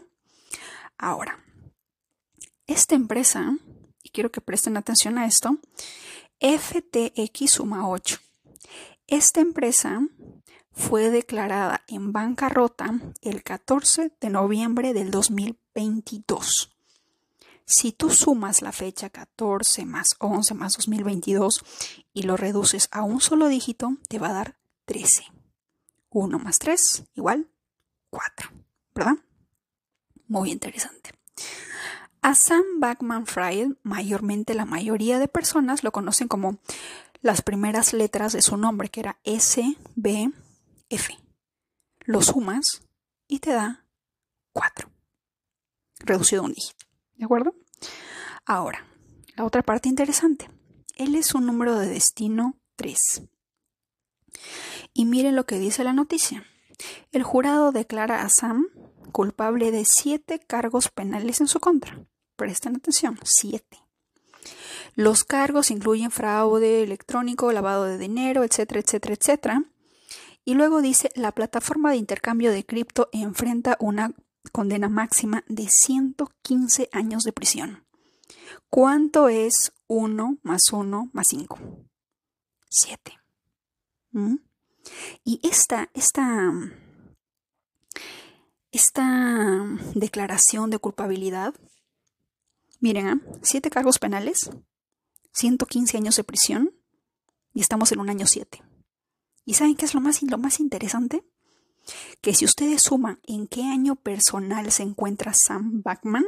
Ahora, 0.98 1.44
esta 2.66 2.94
empresa, 2.94 3.56
y 4.02 4.10
quiero 4.10 4.30
que 4.30 4.40
presten 4.40 4.76
atención 4.76 5.18
a 5.18 5.26
esto, 5.26 5.58
FTX 6.40 7.50
suma 7.50 7.88
8. 7.88 8.18
Esta 9.06 9.40
empresa 9.40 10.00
fue 10.70 11.10
declarada 11.10 11.82
en 11.86 12.12
bancarrota 12.12 12.98
el 13.20 13.42
14 13.42 14.12
de 14.20 14.30
noviembre 14.30 14.94
del 14.94 15.10
2022. 15.74 16.76
Si 17.64 17.92
tú 17.92 18.10
sumas 18.10 18.60
la 18.60 18.72
fecha 18.72 19.10
14 19.10 19.84
más 19.84 20.16
11 20.18 20.54
más 20.54 20.74
2022 20.74 21.64
y 22.12 22.22
lo 22.24 22.36
reduces 22.36 22.88
a 22.90 23.02
un 23.02 23.20
solo 23.20 23.48
dígito, 23.48 23.96
te 24.08 24.18
va 24.18 24.28
a 24.28 24.34
dar 24.34 24.56
13. 24.84 25.24
1 26.10 26.38
más 26.38 26.58
3 26.58 27.04
igual 27.14 27.48
4, 28.10 28.50
¿verdad? 28.94 29.14
Muy 30.28 30.50
interesante. 30.50 31.12
A 32.20 32.34
Sam 32.34 32.62
Backman 32.78 33.26
Fried, 33.26 33.72
mayormente 33.82 34.54
la 34.54 34.64
mayoría 34.64 35.18
de 35.18 35.28
personas 35.28 35.82
lo 35.82 35.92
conocen 35.92 36.28
como 36.28 36.58
las 37.20 37.42
primeras 37.42 37.92
letras 37.92 38.32
de 38.32 38.42
su 38.42 38.56
nombre, 38.56 38.90
que 38.90 39.00
era 39.00 39.18
S, 39.24 39.76
B, 39.94 40.30
F. 40.88 41.18
Lo 42.04 42.20
sumas 42.20 42.82
y 43.28 43.38
te 43.38 43.52
da 43.52 43.86
4. 44.52 44.91
Reducido 46.04 46.42
a 46.42 46.44
un 46.46 46.52
dígito. 46.52 46.86
¿De 47.16 47.24
acuerdo? 47.24 47.54
Ahora, 48.44 48.86
la 49.36 49.44
otra 49.44 49.62
parte 49.62 49.88
interesante. 49.88 50.48
Él 50.96 51.14
es 51.14 51.34
un 51.34 51.46
número 51.46 51.78
de 51.78 51.88
destino 51.88 52.60
3. 52.76 53.22
Y 54.94 55.04
miren 55.04 55.36
lo 55.36 55.46
que 55.46 55.58
dice 55.58 55.84
la 55.84 55.92
noticia. 55.92 56.44
El 57.12 57.22
jurado 57.22 57.72
declara 57.72 58.22
a 58.22 58.28
Sam 58.28 58.66
culpable 59.12 59.70
de 59.70 59.84
siete 59.84 60.40
cargos 60.40 60.88
penales 60.88 61.40
en 61.40 61.46
su 61.46 61.60
contra. 61.60 62.04
Presten 62.36 62.76
atención, 62.76 63.18
siete. 63.22 63.78
Los 64.94 65.24
cargos 65.24 65.70
incluyen 65.70 66.10
fraude 66.10 66.82
electrónico, 66.82 67.52
lavado 67.52 67.84
de 67.84 67.98
dinero, 67.98 68.42
etcétera, 68.42 68.80
etcétera, 68.80 69.14
etcétera. 69.14 69.64
Y 70.44 70.54
luego 70.54 70.82
dice, 70.82 71.10
la 71.14 71.32
plataforma 71.32 71.92
de 71.92 71.98
intercambio 71.98 72.50
de 72.50 72.66
cripto 72.66 73.08
enfrenta 73.12 73.76
una 73.78 74.12
condena 74.50 74.88
máxima 74.88 75.44
de 75.48 75.68
115 75.68 76.88
años 76.92 77.22
de 77.22 77.32
prisión. 77.32 77.86
¿Cuánto 78.68 79.28
es 79.28 79.72
1 79.86 80.38
más 80.42 80.72
1 80.72 81.10
más 81.12 81.26
5? 81.28 81.58
7. 82.68 83.12
¿Mm? 84.12 84.36
Y 85.24 85.40
esta, 85.46 85.90
esta, 85.94 86.52
esta 88.72 89.64
declaración 89.94 90.70
de 90.70 90.78
culpabilidad 90.78 91.54
Miren, 92.82 93.06
¿eh? 93.06 93.20
siete 93.42 93.70
cargos 93.70 94.00
penales, 94.00 94.50
115 95.34 95.96
años 95.98 96.16
de 96.16 96.24
prisión 96.24 96.74
y 97.54 97.60
estamos 97.60 97.92
en 97.92 98.00
un 98.00 98.10
año 98.10 98.26
7. 98.26 98.60
¿Y 99.44 99.54
saben 99.54 99.76
qué 99.76 99.84
es 99.84 99.94
lo 99.94 100.00
más, 100.00 100.20
lo 100.20 100.36
más 100.36 100.58
interesante? 100.58 101.24
Que 102.20 102.34
si 102.34 102.44
ustedes 102.44 102.82
suman 102.82 103.20
en 103.24 103.46
qué 103.46 103.62
año 103.62 103.96
personal 103.96 104.70
se 104.70 104.82
encuentra 104.82 105.32
Sam 105.34 105.82
Backman, 105.82 106.24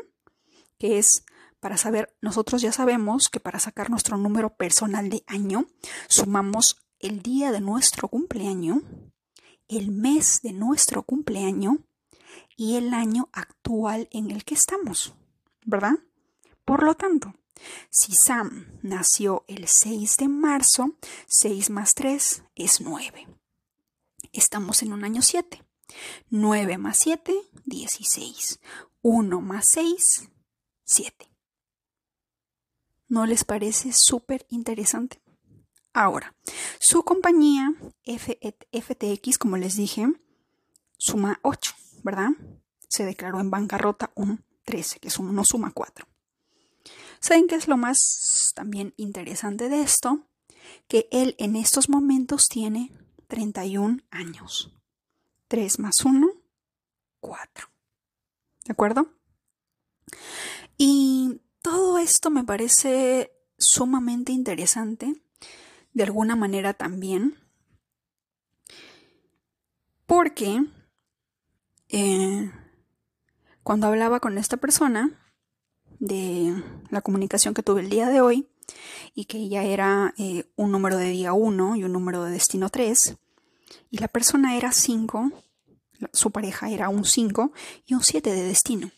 que 0.78 0.98
es 0.98 1.24
para 1.60 1.76
saber, 1.76 2.14
nosotros 2.20 2.60
ya 2.60 2.72
sabemos 2.72 3.28
que 3.30 3.40
para 3.40 3.58
sacar 3.58 3.88
nuestro 3.88 4.16
número 4.18 4.54
personal 4.54 5.08
de 5.08 5.24
año, 5.26 5.66
sumamos 6.08 6.84
el 6.98 7.22
día 7.22 7.52
de 7.52 7.60
nuestro 7.60 8.08
cumpleaños, 8.08 8.82
el 9.68 9.90
mes 9.90 10.40
de 10.42 10.52
nuestro 10.52 11.02
cumpleaños 11.02 11.78
y 12.56 12.76
el 12.76 12.92
año 12.92 13.28
actual 13.32 14.08
en 14.10 14.30
el 14.30 14.44
que 14.44 14.54
estamos, 14.54 15.14
¿verdad? 15.64 15.94
Por 16.64 16.82
lo 16.82 16.94
tanto, 16.94 17.34
si 17.90 18.12
Sam 18.12 18.78
nació 18.82 19.44
el 19.48 19.66
6 19.66 20.16
de 20.18 20.28
marzo, 20.28 20.96
6 21.26 21.70
más 21.70 21.94
3 21.94 22.42
es 22.54 22.80
9. 22.80 23.26
Estamos 24.34 24.82
en 24.82 24.92
un 24.92 25.04
año 25.04 25.22
7. 25.22 25.64
9 26.28 26.76
más 26.78 26.98
7, 26.98 27.32
16. 27.66 28.58
1 29.00 29.40
más 29.40 29.68
6, 29.68 30.28
7. 30.84 31.30
¿No 33.06 33.26
les 33.26 33.44
parece 33.44 33.92
súper 33.92 34.44
interesante? 34.50 35.22
Ahora, 35.92 36.34
su 36.80 37.04
compañía 37.04 37.72
FTX, 38.04 39.38
como 39.38 39.56
les 39.56 39.76
dije, 39.76 40.08
suma 40.98 41.38
8, 41.42 41.72
¿verdad? 42.02 42.30
Se 42.88 43.04
declaró 43.04 43.38
en 43.38 43.52
bancarrota 43.52 44.10
un 44.16 44.44
13, 44.64 44.98
que 44.98 45.10
no 45.20 45.44
suma 45.44 45.70
4. 45.70 46.08
¿Saben 47.20 47.46
qué 47.46 47.54
es 47.54 47.68
lo 47.68 47.76
más 47.76 48.52
también 48.56 48.94
interesante 48.96 49.68
de 49.68 49.82
esto? 49.82 50.26
Que 50.88 51.06
él 51.12 51.36
en 51.38 51.54
estos 51.54 51.88
momentos 51.88 52.48
tiene 52.48 52.90
31 53.34 53.98
años. 54.12 54.72
3 55.48 55.80
más 55.80 56.04
1, 56.04 56.28
4. 57.18 57.68
¿De 58.64 58.72
acuerdo? 58.72 59.08
Y 60.78 61.40
todo 61.60 61.98
esto 61.98 62.30
me 62.30 62.44
parece 62.44 63.32
sumamente 63.58 64.30
interesante, 64.30 65.20
de 65.94 66.02
alguna 66.04 66.36
manera 66.36 66.74
también, 66.74 67.36
porque 70.06 70.64
eh, 71.88 72.52
cuando 73.64 73.88
hablaba 73.88 74.20
con 74.20 74.38
esta 74.38 74.58
persona, 74.58 75.20
de 75.98 76.62
la 76.90 77.00
comunicación 77.00 77.54
que 77.54 77.62
tuve 77.62 77.80
el 77.80 77.88
día 77.88 78.08
de 78.08 78.20
hoy 78.20 78.48
y 79.14 79.24
que 79.24 79.48
ya 79.48 79.64
era 79.64 80.14
eh, 80.18 80.44
un 80.54 80.70
número 80.70 80.98
de 80.98 81.08
día 81.10 81.32
1 81.32 81.76
y 81.76 81.84
un 81.84 81.92
número 81.92 82.24
de 82.24 82.32
destino 82.32 82.68
3 82.68 83.16
y 83.90 83.98
la 83.98 84.08
persona 84.08 84.56
era 84.56 84.72
5, 84.72 85.32
su 86.12 86.30
pareja 86.30 86.70
era 86.70 86.88
un 86.88 87.04
5 87.04 87.52
y 87.86 87.94
un 87.94 88.02
7 88.02 88.32
de 88.32 88.42
destino. 88.42 88.90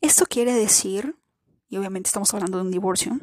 Esto 0.00 0.26
quiere 0.26 0.52
decir, 0.52 1.16
y 1.68 1.76
obviamente 1.76 2.08
estamos 2.08 2.32
hablando 2.34 2.58
de 2.58 2.64
un 2.64 2.70
divorcio, 2.70 3.18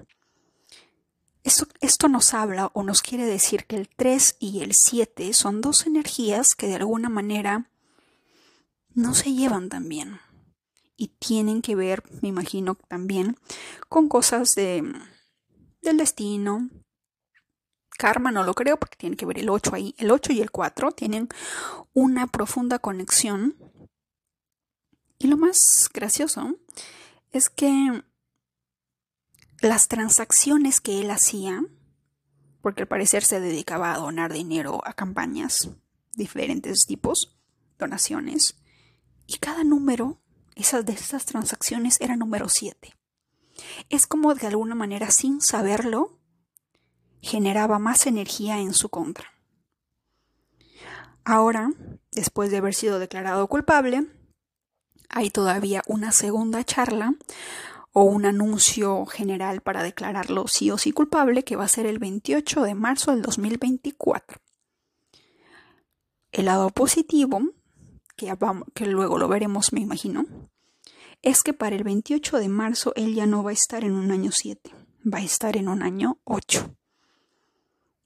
esto, 1.43 1.65
esto, 1.79 2.07
nos 2.07 2.35
habla 2.35 2.69
o 2.73 2.83
nos 2.83 3.01
quiere 3.01 3.25
decir 3.25 3.65
que 3.65 3.75
el 3.75 3.89
3 3.89 4.37
y 4.39 4.61
el 4.61 4.73
7 4.75 5.33
son 5.33 5.61
dos 5.61 5.87
energías 5.87 6.53
que 6.53 6.67
de 6.67 6.75
alguna 6.75 7.09
manera 7.09 7.71
no 8.93 9.15
se 9.15 9.33
llevan 9.33 9.69
tan 9.69 9.89
bien 9.89 10.19
y 11.01 11.07
tienen 11.07 11.63
que 11.63 11.75
ver, 11.75 12.03
me 12.21 12.29
imagino 12.29 12.75
también, 12.87 13.35
con 13.89 14.07
cosas 14.07 14.53
de, 14.53 14.83
del 15.81 15.97
destino. 15.97 16.69
Karma 18.01 18.31
no 18.31 18.43
lo 18.43 18.55
creo 18.55 18.77
porque 18.77 18.97
tiene 18.97 19.15
que 19.15 19.27
ver 19.27 19.37
el 19.37 19.47
8 19.47 19.75
ahí. 19.75 19.93
El 19.99 20.09
8 20.09 20.33
y 20.33 20.41
el 20.41 20.49
4 20.49 20.91
tienen 20.93 21.29
una 21.93 22.25
profunda 22.25 22.79
conexión. 22.79 23.55
Y 25.19 25.27
lo 25.27 25.37
más 25.37 25.87
gracioso 25.93 26.55
es 27.31 27.51
que 27.51 28.03
las 29.61 29.87
transacciones 29.87 30.81
que 30.81 30.99
él 30.99 31.11
hacía, 31.11 31.63
porque 32.63 32.81
al 32.81 32.87
parecer 32.87 33.23
se 33.23 33.39
dedicaba 33.39 33.93
a 33.93 33.99
donar 33.99 34.33
dinero 34.33 34.81
a 34.83 34.93
campañas, 34.93 35.69
diferentes 36.15 36.87
tipos, 36.87 37.37
donaciones, 37.77 38.55
y 39.27 39.37
cada 39.37 39.63
número 39.63 40.19
esas 40.55 40.87
de 40.87 40.93
esas 40.93 41.25
transacciones 41.25 42.01
era 42.01 42.15
número 42.15 42.49
7. 42.49 42.95
Es 43.89 44.07
como 44.07 44.33
de 44.33 44.47
alguna 44.47 44.73
manera, 44.73 45.11
sin 45.11 45.39
saberlo, 45.39 46.20
generaba 47.21 47.79
más 47.79 48.07
energía 48.07 48.59
en 48.59 48.73
su 48.73 48.89
contra. 48.89 49.31
Ahora, 51.23 51.71
después 52.11 52.51
de 52.51 52.57
haber 52.57 52.73
sido 52.73 52.99
declarado 52.99 53.47
culpable, 53.47 54.07
hay 55.09 55.29
todavía 55.29 55.83
una 55.87 56.11
segunda 56.11 56.63
charla 56.63 57.13
o 57.93 58.03
un 58.03 58.25
anuncio 58.25 59.05
general 59.05 59.61
para 59.61 59.83
declararlo 59.83 60.47
sí 60.47 60.71
o 60.71 60.77
sí 60.77 60.91
culpable 60.91 61.43
que 61.43 61.55
va 61.55 61.65
a 61.65 61.69
ser 61.69 61.85
el 61.85 61.99
28 61.99 62.63
de 62.63 62.75
marzo 62.75 63.11
del 63.11 63.21
2024. 63.21 64.39
El 66.31 66.45
lado 66.45 66.69
positivo 66.69 67.41
que, 68.73 68.85
luego 68.85 69.17
lo 69.17 69.27
veremos, 69.27 69.73
me 69.73 69.81
imagino, 69.81 70.25
es 71.21 71.43
que 71.43 71.53
para 71.53 71.75
el 71.75 71.83
28 71.83 72.37
de 72.37 72.49
marzo 72.49 72.93
él 72.95 73.15
ya 73.15 73.25
no 73.25 73.43
va 73.43 73.49
a 73.49 73.53
estar 73.53 73.83
en 73.83 73.93
un 73.93 74.11
año 74.11 74.31
7, 74.31 74.71
va 75.11 75.19
a 75.19 75.23
estar 75.23 75.57
en 75.57 75.67
un 75.67 75.81
año 75.83 76.19
8. 76.23 76.75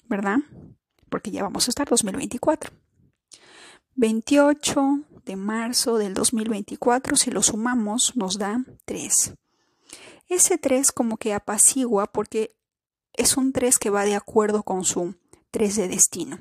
¿Verdad? 0.07 0.37
Porque 1.09 1.31
ya 1.31 1.43
vamos 1.43 1.67
a 1.67 1.71
estar 1.71 1.87
2024. 1.87 2.71
28 3.95 4.99
de 5.25 5.35
marzo 5.35 5.97
del 5.97 6.13
2024, 6.13 7.15
si 7.15 7.31
lo 7.31 7.41
sumamos, 7.41 8.15
nos 8.15 8.37
da 8.37 8.63
3. 8.85 9.33
Ese 10.27 10.57
3 10.57 10.91
como 10.91 11.17
que 11.17 11.33
apacigua 11.33 12.07
porque 12.07 12.55
es 13.13 13.37
un 13.37 13.53
3 13.53 13.79
que 13.79 13.89
va 13.89 14.05
de 14.05 14.15
acuerdo 14.15 14.63
con 14.63 14.83
su 14.83 15.15
3 15.51 15.75
de 15.75 15.87
destino 15.87 16.39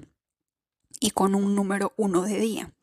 y 1.01 1.11
con 1.11 1.35
un 1.35 1.55
número 1.55 1.93
1 1.97 2.23
de 2.23 2.41
día. 2.41 2.75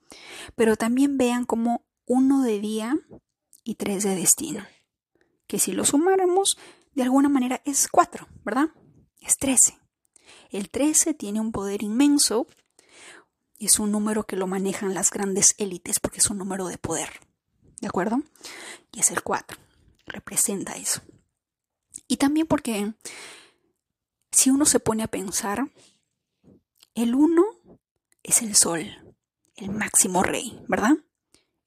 Pero 0.55 0.75
también 0.75 1.17
vean 1.17 1.45
como 1.45 1.83
uno 2.05 2.43
de 2.43 2.59
día 2.59 2.97
y 3.63 3.75
tres 3.75 4.03
de 4.03 4.15
destino. 4.15 4.65
Que 5.47 5.59
si 5.59 5.71
lo 5.71 5.85
sumáramos, 5.85 6.57
de 6.93 7.03
alguna 7.03 7.29
manera 7.29 7.61
es 7.65 7.87
cuatro, 7.87 8.27
¿verdad? 8.43 8.69
Es 9.19 9.37
trece. 9.37 9.77
El 10.49 10.69
trece 10.69 11.13
tiene 11.13 11.39
un 11.39 11.51
poder 11.51 11.83
inmenso. 11.83 12.47
Es 13.59 13.79
un 13.79 13.91
número 13.91 14.23
que 14.25 14.35
lo 14.35 14.47
manejan 14.47 14.93
las 14.93 15.11
grandes 15.11 15.55
élites 15.57 15.99
porque 15.99 16.19
es 16.19 16.29
un 16.29 16.37
número 16.37 16.67
de 16.67 16.77
poder. 16.77 17.09
¿De 17.79 17.87
acuerdo? 17.87 18.21
Y 18.91 18.99
es 18.99 19.11
el 19.11 19.21
cuatro. 19.23 19.57
Representa 20.05 20.73
eso. 20.73 21.01
Y 22.07 22.17
también 22.17 22.47
porque 22.47 22.93
si 24.31 24.49
uno 24.49 24.65
se 24.65 24.79
pone 24.79 25.03
a 25.03 25.07
pensar, 25.07 25.71
el 26.95 27.15
uno 27.15 27.43
es 28.23 28.41
el 28.41 28.55
sol 28.55 29.11
el 29.61 29.71
máximo 29.71 30.23
rey, 30.23 30.59
¿verdad? 30.67 30.97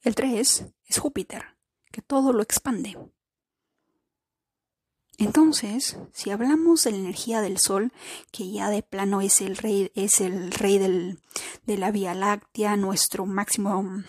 El 0.02 0.14
3 0.14 0.64
es 0.86 0.98
Júpiter, 0.98 1.56
que 1.90 2.02
todo 2.02 2.32
lo 2.32 2.42
expande. 2.42 2.98
Entonces, 5.18 5.96
si 6.12 6.30
hablamos 6.30 6.84
de 6.84 6.90
la 6.90 6.96
energía 6.96 7.40
del 7.40 7.58
Sol, 7.58 7.92
que 8.32 8.50
ya 8.50 8.68
de 8.68 8.82
plano 8.82 9.20
es 9.20 9.40
el 9.40 9.56
rey, 9.56 9.92
es 9.94 10.20
el 10.20 10.50
rey 10.50 10.78
del, 10.78 11.20
de 11.66 11.78
la 11.78 11.92
Vía 11.92 12.14
Láctea, 12.14 12.76
nuestro 12.76 13.24
máximo, 13.24 14.02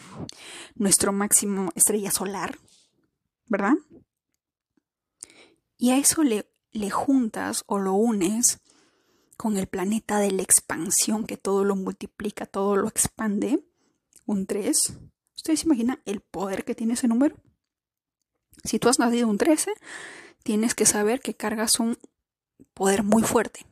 nuestro 0.74 1.13
máximo 1.13 1.71
estrella 1.75 2.09
solar, 2.09 2.57
¿verdad? 3.45 3.75
Y 5.77 5.91
a 5.91 5.97
eso 5.97 6.24
le, 6.24 6.50
le 6.71 6.89
juntas 6.89 7.63
o 7.67 7.77
lo 7.77 7.93
unes 7.93 8.59
con 9.38 9.57
el 9.57 9.67
planeta 9.67 10.19
de 10.19 10.31
la 10.31 10.41
expansión 10.41 11.25
que 11.25 11.38
todo 11.38 11.63
lo 11.63 11.75
multiplica, 11.75 12.45
todo 12.45 12.77
lo 12.77 12.88
expande, 12.88 13.63
un 14.25 14.47
3. 14.47 14.97
¿Ustedes 15.35 15.63
imaginan 15.65 16.01
el 16.05 16.21
poder 16.21 16.63
que 16.63 16.74
tiene 16.74 16.93
ese 16.93 17.07
número? 17.07 17.35
Si 18.63 18.79
tú 18.79 18.89
has 18.89 18.97
nacido 18.97 19.27
un 19.27 19.38
13, 19.38 19.71
tienes 20.45 20.75
que 20.75 20.85
saber 20.85 21.21
que 21.21 21.33
cargas 21.33 21.79
un 21.79 21.97
poder 22.75 23.01
muy 23.01 23.23
fuerte. 23.23 23.65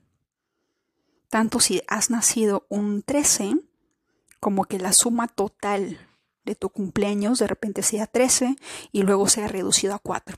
Tanto 1.30 1.60
si 1.60 1.84
has 1.88 2.10
nacido 2.10 2.66
un 2.68 3.04
13, 3.04 3.58
como 4.40 4.66
que 4.66 4.80
la 4.80 4.92
suma 4.92 5.28
total 5.28 6.00
de 6.44 6.56
tu 6.56 6.70
cumpleaños 6.70 7.38
de 7.38 7.46
repente 7.46 7.84
sea 7.84 8.08
13 8.08 8.56
y 8.92 9.04
luego 9.04 9.30
sea 9.30 9.48
reducido 9.48 9.94
a 9.94 10.00
4. 10.00 10.36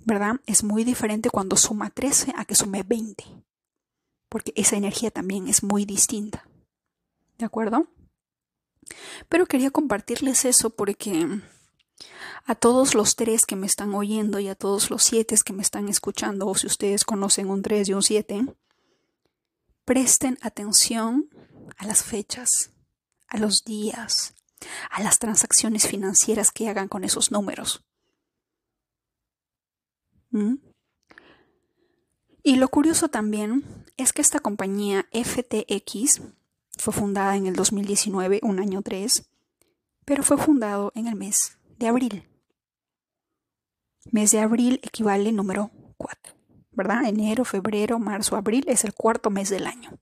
¿Verdad? 0.00 0.40
Es 0.44 0.62
muy 0.62 0.84
diferente 0.84 1.30
cuando 1.30 1.56
suma 1.56 1.88
13 1.88 2.34
a 2.36 2.44
que 2.44 2.54
sume 2.54 2.82
20. 2.82 3.24
Porque 4.28 4.52
esa 4.56 4.76
energía 4.76 5.10
también 5.10 5.48
es 5.48 5.62
muy 5.62 5.86
distinta. 5.86 6.46
¿De 7.38 7.46
acuerdo? 7.46 7.86
Pero 9.30 9.46
quería 9.46 9.70
compartirles 9.70 10.44
eso 10.44 10.68
porque 10.68 11.40
a 12.44 12.54
todos 12.54 12.94
los 12.94 13.16
tres 13.16 13.46
que 13.46 13.56
me 13.56 13.66
están 13.66 13.94
oyendo 13.94 14.38
y 14.38 14.48
a 14.48 14.54
todos 14.54 14.90
los 14.90 15.02
siete 15.02 15.36
que 15.44 15.52
me 15.52 15.62
están 15.62 15.88
escuchando, 15.88 16.46
o 16.46 16.54
si 16.54 16.66
ustedes 16.66 17.04
conocen 17.04 17.50
un 17.50 17.62
3 17.62 17.88
y 17.88 17.92
un 17.94 18.02
7, 18.02 18.46
presten 19.84 20.38
atención 20.42 21.28
a 21.76 21.86
las 21.86 22.02
fechas, 22.04 22.70
a 23.28 23.38
los 23.38 23.64
días, 23.64 24.34
a 24.90 25.02
las 25.02 25.18
transacciones 25.18 25.86
financieras 25.86 26.50
que 26.50 26.68
hagan 26.68 26.88
con 26.88 27.04
esos 27.04 27.32
números. 27.32 27.84
¿Mm? 30.30 30.56
Y 32.42 32.56
lo 32.56 32.68
curioso 32.68 33.08
también 33.08 33.64
es 33.96 34.12
que 34.12 34.22
esta 34.22 34.38
compañía 34.38 35.08
FTX 35.12 36.20
fue 36.78 36.92
fundada 36.92 37.36
en 37.36 37.46
el 37.46 37.56
2019, 37.56 38.40
un 38.42 38.60
año 38.60 38.82
3, 38.82 39.28
pero 40.04 40.22
fue 40.22 40.36
fundado 40.36 40.92
en 40.94 41.08
el 41.08 41.16
mes 41.16 41.56
de 41.78 41.88
abril. 41.88 42.28
Mes 44.12 44.30
de 44.30 44.40
abril 44.40 44.80
equivale 44.82 45.32
número 45.32 45.70
4, 45.96 46.34
¿verdad? 46.72 47.04
Enero, 47.06 47.44
febrero, 47.44 47.98
marzo, 47.98 48.36
abril 48.36 48.64
es 48.68 48.84
el 48.84 48.94
cuarto 48.94 49.30
mes 49.30 49.50
del 49.50 49.66
año. 49.66 49.98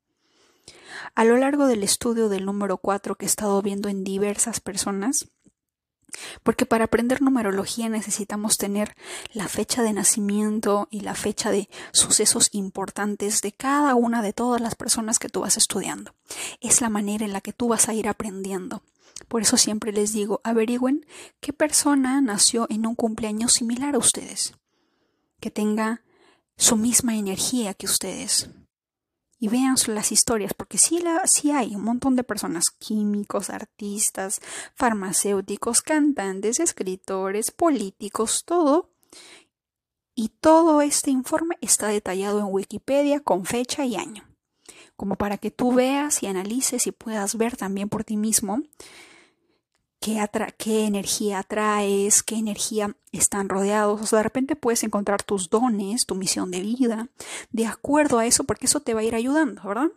A 1.15 1.25
lo 1.25 1.37
largo 1.37 1.67
del 1.67 1.83
estudio 1.83 2.29
del 2.29 2.45
número 2.45 2.79
4 2.79 3.15
que 3.15 3.25
he 3.25 3.29
estado 3.29 3.61
viendo 3.63 3.89
en 3.89 4.05
diversas 4.05 4.61
personas, 4.61 5.31
porque 6.43 6.67
para 6.67 6.85
aprender 6.85 7.23
numerología 7.23 7.89
necesitamos 7.89 8.57
tener 8.57 8.95
la 9.33 9.49
fecha 9.49 9.83
de 9.83 9.93
nacimiento 9.93 10.89
y 10.91 11.01
la 11.01 11.15
fecha 11.15 11.51
de 11.51 11.69
sucesos 11.93 12.51
importantes 12.53 13.43
de 13.43 13.53
cada 13.53 13.95
una 13.95 14.23
de 14.23 14.33
todas 14.33 14.61
las 14.61 14.75
personas 14.75 15.19
que 15.19 15.29
tú 15.29 15.41
vas 15.41 15.57
estudiando. 15.57 16.15
Es 16.61 16.81
la 16.81 16.89
manera 16.89 17.25
en 17.25 17.33
la 17.33 17.41
que 17.41 17.53
tú 17.53 17.69
vas 17.69 17.89
a 17.89 17.95
ir 17.95 18.09
aprendiendo. 18.09 18.83
Por 19.29 19.43
eso 19.43 19.57
siempre 19.57 19.93
les 19.93 20.13
digo, 20.13 20.41
averigüen 20.45 21.07
qué 21.41 21.53
persona 21.53 22.21
nació 22.21 22.67
en 22.71 22.87
un 22.87 22.95
cumpleaños 22.95 23.53
similar 23.53 23.95
a 23.95 23.99
ustedes, 23.99 24.55
que 25.41 25.51
tenga 25.51 26.03
su 26.57 26.77
misma 26.77 27.17
energía 27.17 27.75
que 27.75 27.87
ustedes. 27.87 28.51
Y 29.39 29.49
vean 29.49 29.77
las 29.89 30.13
historias, 30.13 30.55
porque 30.55 30.79
sí, 30.79 31.01
la, 31.01 31.23
sí 31.27 31.51
hay 31.51 31.75
un 31.75 31.83
montón 31.83 32.17
de 32.17 32.25
personas, 32.25 32.71
químicos, 32.71 33.51
artistas, 33.51 34.41
farmacéuticos, 34.75 35.83
cantantes, 35.83 36.61
escritores, 36.61 37.51
políticos, 37.51 38.45
todo. 38.47 38.91
Y 40.15 40.29
todo 40.29 40.81
este 40.81 41.11
informe 41.11 41.59
está 41.61 41.89
detallado 41.89 42.39
en 42.39 42.47
Wikipedia 42.47 43.21
con 43.21 43.45
fecha 43.45 43.85
y 43.85 43.97
año 43.97 44.34
como 44.97 45.17
para 45.17 45.39
que 45.39 45.51
tú 45.51 45.73
veas 45.73 46.23
y 46.23 46.27
analices 46.27 46.87
y 46.87 46.93
puedas 46.93 47.37
ver 47.37 47.57
también 47.57 47.89
por 47.89 48.05
ti 48.05 48.17
mismo 48.17 48.63
qué, 50.59 50.85
energía 50.87 51.39
atraes, 51.39 52.23
qué 52.23 52.37
energía 52.37 52.95
están 53.13 53.49
rodeados. 53.49 54.01
O 54.03 54.07
sea, 54.07 54.19
de 54.19 54.25
repente 54.25 54.57
puedes 54.57 54.85
encontrar 54.85 55.23
tus 55.23 55.49
dones, 55.49 56.07
tu 56.07 56.15
misión 56.15 56.51
de 56.51 56.61
vida, 56.61 57.09
de 57.53 57.67
acuerdo 57.67 58.19
a 58.19 58.27
eso, 58.27 58.45
porque 58.45 58.67
eso 58.67 58.81
te 58.81 58.95
va 58.95 59.01
a 59.01 59.05
ir 59.05 59.15
ayudando, 59.15 59.63
¿verdad? 59.63 59.91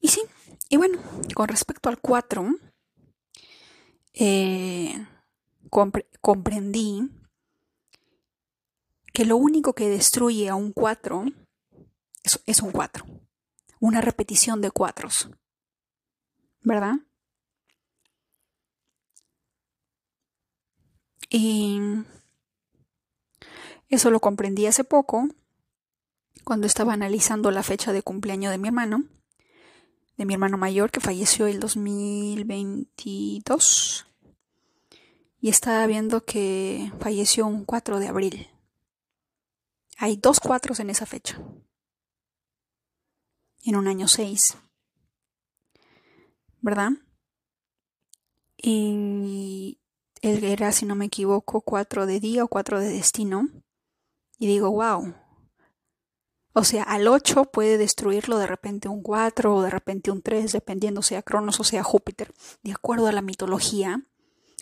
Y 0.00 0.08
sí, 0.08 0.20
y 0.68 0.76
bueno, 0.76 0.98
con 1.34 1.48
respecto 1.48 1.88
al 1.88 1.98
4, 1.98 2.54
eh, 4.12 5.06
comprendí 6.20 7.10
que 9.12 9.24
lo 9.24 9.36
único 9.36 9.72
que 9.72 9.88
destruye 9.88 10.48
a 10.48 10.54
un 10.54 10.72
4 10.72 11.24
es, 12.24 12.60
un 12.60 12.72
4. 12.72 13.06
Una 13.80 14.00
repetición 14.00 14.62
de 14.62 14.70
cuatros. 14.70 15.28
¿Verdad? 16.62 16.94
Y 21.28 21.78
eso 23.88 24.10
lo 24.10 24.20
comprendí 24.20 24.66
hace 24.66 24.84
poco, 24.84 25.28
cuando 26.44 26.66
estaba 26.66 26.94
analizando 26.94 27.50
la 27.50 27.62
fecha 27.62 27.92
de 27.92 28.02
cumpleaños 28.02 28.52
de 28.52 28.58
mi 28.58 28.68
hermano, 28.68 29.04
de 30.16 30.24
mi 30.24 30.32
hermano 30.34 30.56
mayor, 30.56 30.90
que 30.90 31.00
falleció 31.00 31.46
el 31.46 31.60
2022. 31.60 34.06
Y 35.40 35.50
estaba 35.50 35.86
viendo 35.86 36.24
que 36.24 36.90
falleció 37.00 37.46
un 37.46 37.64
4 37.64 37.98
de 37.98 38.08
abril. 38.08 38.48
Hay 39.98 40.16
dos 40.16 40.40
cuatros 40.40 40.80
en 40.80 40.90
esa 40.90 41.06
fecha 41.06 41.40
en 43.64 43.76
un 43.76 43.88
año 43.88 44.08
6. 44.08 44.56
¿Verdad? 46.60 46.90
Y 48.56 49.80
él 50.22 50.44
era, 50.44 50.72
si 50.72 50.86
no 50.86 50.94
me 50.94 51.06
equivoco, 51.06 51.60
4 51.60 52.06
de 52.06 52.20
día 52.20 52.44
o 52.44 52.48
4 52.48 52.80
de 52.80 52.88
destino. 52.88 53.48
Y 54.38 54.46
digo, 54.46 54.70
wow. 54.70 55.14
O 56.54 56.64
sea, 56.64 56.84
al 56.84 57.08
8 57.08 57.46
puede 57.46 57.78
destruirlo 57.78 58.38
de 58.38 58.46
repente 58.46 58.88
un 58.88 59.02
4 59.02 59.56
o 59.56 59.62
de 59.62 59.70
repente 59.70 60.10
un 60.10 60.22
3, 60.22 60.52
dependiendo 60.52 61.02
sea 61.02 61.22
Cronos 61.22 61.58
o 61.60 61.64
sea 61.64 61.82
Júpiter. 61.82 62.32
De 62.62 62.72
acuerdo 62.72 63.08
a 63.08 63.12
la 63.12 63.22
mitología, 63.22 64.06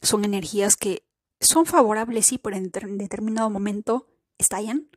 son 0.00 0.24
energías 0.24 0.76
que 0.76 1.06
son 1.38 1.66
favorables, 1.66 2.26
sí, 2.26 2.38
pero 2.38 2.56
en 2.56 2.70
determinado 2.98 3.50
momento 3.50 4.08
estallan. 4.38 4.88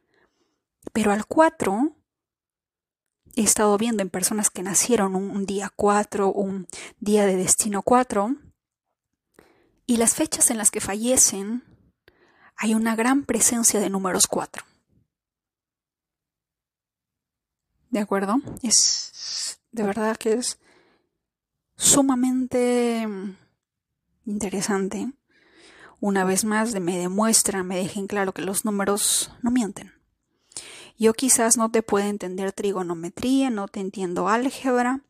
Pero 0.93 1.11
al 1.11 1.25
4 1.25 1.95
he 3.35 3.43
estado 3.43 3.77
viendo 3.77 4.01
en 4.01 4.09
personas 4.09 4.49
que 4.49 4.63
nacieron 4.63 5.15
un, 5.15 5.45
día 5.45 5.71
4, 5.75 6.31
un 6.31 6.67
día 6.99 7.25
de 7.25 7.35
destino 7.35 7.81
4, 7.81 8.35
y 9.85 9.97
las 9.97 10.15
fechas 10.15 10.49
en 10.49 10.57
las 10.57 10.71
que 10.71 10.81
fallecen 10.81 11.63
hay 12.57 12.73
una 12.73 12.95
gran 12.95 13.23
presencia 13.23 13.79
de 13.79 13.89
números 13.89 14.27
4. 14.27 14.63
¿De 17.89 17.99
acuerdo? 17.99 18.37
Es 18.63 19.59
de 19.71 19.83
verdad 19.83 20.15
que 20.15 20.33
es 20.33 20.57
sumamente 21.75 23.07
interesante. 24.25 25.11
Una 25.99 26.23
vez 26.23 26.45
más 26.45 26.79
me 26.79 26.97
demuestra, 26.97 27.63
me 27.63 27.77
dejen 27.77 28.07
claro 28.07 28.33
que 28.33 28.41
los 28.41 28.65
números 28.65 29.31
no 29.41 29.51
mienten. 29.51 29.93
Yo 30.97 31.13
quizás 31.13 31.57
no 31.57 31.69
te 31.69 31.83
pueda 31.83 32.07
entender 32.07 32.51
trigonometría, 32.53 33.49
no 33.49 33.67
te 33.67 33.81
entiendo 33.81 34.29
álgebra, 34.29 35.01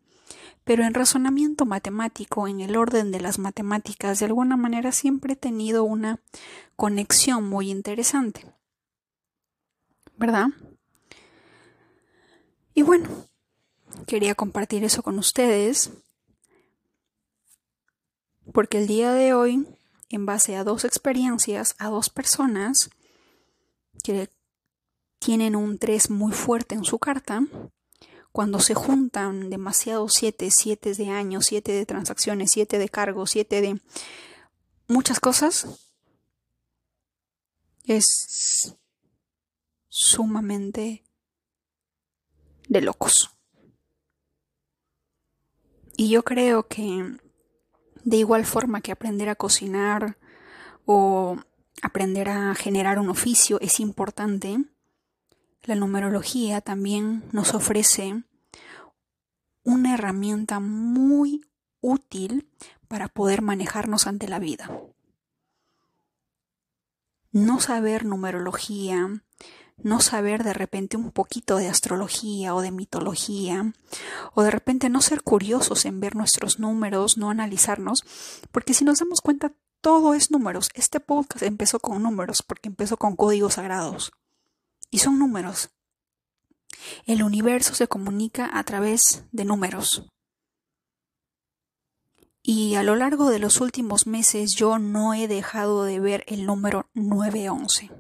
pero 0.64 0.84
en 0.84 0.96
razonamiento 0.96 1.66
matemático, 1.66 2.48
en 2.48 2.60
el 2.60 2.76
orden 2.76 3.12
de 3.12 3.22
las 3.22 3.38
matemáticas, 3.38 4.20
de 4.20 4.26
alguna 4.26 4.58
manera 4.58 4.92
siempre 4.92 5.34
he 5.34 5.36
tenido 5.36 5.84
una 5.84 6.20
conexión 6.76 7.48
muy 7.48 7.70
interesante. 7.70 8.46
¿Verdad? 10.18 10.48
Y 12.74 12.82
bueno, 12.82 13.08
quería 14.08 14.34
compartir 14.34 14.84
eso 14.84 15.04
con 15.04 15.20
ustedes, 15.20 15.92
porque 18.54 18.80
el 18.80 18.88
día 18.88 19.14
de 19.14 19.34
hoy, 19.34 19.68
en 20.10 20.26
base 20.26 20.56
a 20.56 20.64
dos 20.64 20.84
experiencias, 20.84 21.76
a 21.78 21.90
dos 21.90 22.10
personas, 22.10 22.90
que 24.04 24.30
tienen 25.26 25.56
un 25.56 25.80
3 25.80 26.12
muy 26.12 26.34
fuerte 26.34 26.76
en 26.76 26.84
su 26.84 27.00
carta, 27.00 27.42
cuando 28.32 28.60
se 28.60 28.76
juntan 28.76 29.50
demasiados 29.50 30.14
7, 30.14 30.50
7 30.52 30.94
de 30.94 31.10
años, 31.10 31.48
7 31.48 31.72
de 31.72 31.84
transacciones, 31.88 32.52
7 32.52 32.78
de 32.78 32.90
cargos, 32.90 33.32
7 33.32 33.60
de 33.60 33.82
muchas 34.88 35.20
cosas, 35.20 35.66
es 37.86 38.78
sumamente 39.90 41.04
de 42.70 42.82
locos. 42.82 43.32
Y 45.98 46.10
yo 46.10 46.24
creo 46.24 46.68
que 46.68 47.18
de 48.04 48.18
igual 48.18 48.46
forma 48.46 48.82
que 48.82 48.92
aprender 48.92 49.30
a 49.30 49.36
cocinar 49.36 50.20
o 50.86 51.36
aprender 51.82 52.30
a 52.30 52.54
generar 52.54 53.00
un 53.00 53.10
oficio 53.10 53.60
es 53.60 53.80
importante, 53.80 54.60
la 55.66 55.76
numerología 55.76 56.62
también 56.62 57.24
nos 57.32 57.54
ofrece 57.54 58.24
una 59.64 59.96
herramienta 59.96 60.60
muy 60.60 61.42
útil 61.82 62.50
para 62.88 63.08
poder 63.08 63.42
manejarnos 63.42 64.08
ante 64.08 64.28
la 64.28 64.40
vida. 64.40 64.70
No 67.32 67.60
saber 67.60 68.06
numerología, 68.06 69.24
no 69.78 70.00
saber 70.00 70.44
de 70.44 70.54
repente 70.54 70.98
un 70.98 71.12
poquito 71.12 71.58
de 71.58 71.68
astrología 71.68 72.56
o 72.56 72.62
de 72.62 72.72
mitología, 72.72 73.74
o 74.34 74.44
de 74.44 74.52
repente 74.52 74.90
no 74.90 75.02
ser 75.02 75.22
curiosos 75.22 75.86
en 75.86 76.00
ver 76.00 76.16
nuestros 76.16 76.60
números, 76.60 77.18
no 77.18 77.30
analizarnos, 77.30 78.04
porque 78.52 78.74
si 78.74 78.86
nos 78.86 79.00
damos 79.00 79.22
cuenta, 79.22 79.52
todo 79.82 80.14
es 80.14 80.32
números. 80.32 80.70
Este 80.74 81.00
podcast 81.00 81.44
empezó 81.44 81.80
con 81.80 82.02
números, 82.04 82.42
porque 82.42 82.70
empezó 82.70 82.98
con 82.98 83.16
códigos 83.16 83.56
sagrados. 83.56 84.12
Y 84.96 85.00
son 85.00 85.20
números. 85.20 85.72
El 87.06 87.22
universo 87.22 87.76
se 87.76 87.86
comunica 87.86 88.50
a 88.58 88.64
través 88.64 89.26
de 89.34 89.44
números. 89.44 90.06
Y 92.42 92.76
a 92.76 92.84
lo 92.84 92.96
largo 92.96 93.30
de 93.30 93.40
los 93.40 93.60
últimos 93.60 94.08
meses 94.08 94.56
yo 94.56 94.80
no 94.80 95.14
he 95.14 95.28
dejado 95.28 95.84
de 95.84 96.00
ver 96.00 96.24
el 96.28 96.46
número 96.46 96.90
911. 96.94 97.92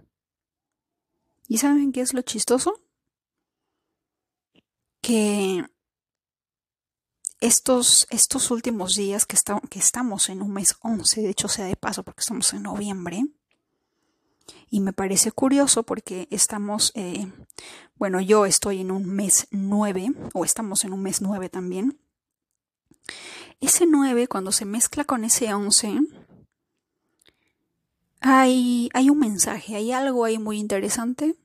¿Y 1.50 1.58
saben 1.58 1.92
qué 1.92 2.00
es 2.00 2.14
lo 2.14 2.22
chistoso? 2.22 2.82
Que 5.02 5.66
estos, 7.42 8.08
estos 8.10 8.52
últimos 8.52 8.96
días 8.96 9.26
que, 9.26 9.36
que 9.70 9.80
estamos 9.80 10.30
en 10.30 10.42
un 10.42 10.54
mes 10.54 10.78
11, 10.80 11.24
de 11.24 11.30
hecho 11.30 11.50
sea 11.50 11.66
de 11.66 11.76
paso 11.76 12.04
porque 12.04 12.22
estamos 12.22 12.54
en 12.54 12.64
noviembre, 12.64 13.26
y 14.70 14.80
me 14.80 14.94
parece 14.94 15.32
curioso 15.32 15.84
porque 15.84 16.28
estamos, 16.32 16.92
eh, 16.96 17.28
bueno, 17.96 18.22
yo 18.22 18.46
estoy 18.46 18.82
en 18.82 18.92
un 18.92 19.06
mes 19.06 19.48
9, 19.52 20.14
o 20.34 20.46
estamos 20.46 20.84
en 20.84 20.94
un 20.94 21.02
mes 21.02 21.22
9 21.22 21.50
también. 21.50 21.98
Ese 23.62 23.86
9, 23.86 24.28
cuando 24.28 24.52
se 24.52 24.66
mezcla 24.66 25.06
con 25.06 25.24
ese 25.24 25.54
11, 25.54 26.02
hay, 28.20 28.90
hay 28.94 29.10
un 29.10 29.20
mensaje, 29.20 29.76
hay 29.76 29.92
algo 29.92 30.26
ahí 30.26 30.38
muy 30.38 30.60
interesante. 30.60 31.36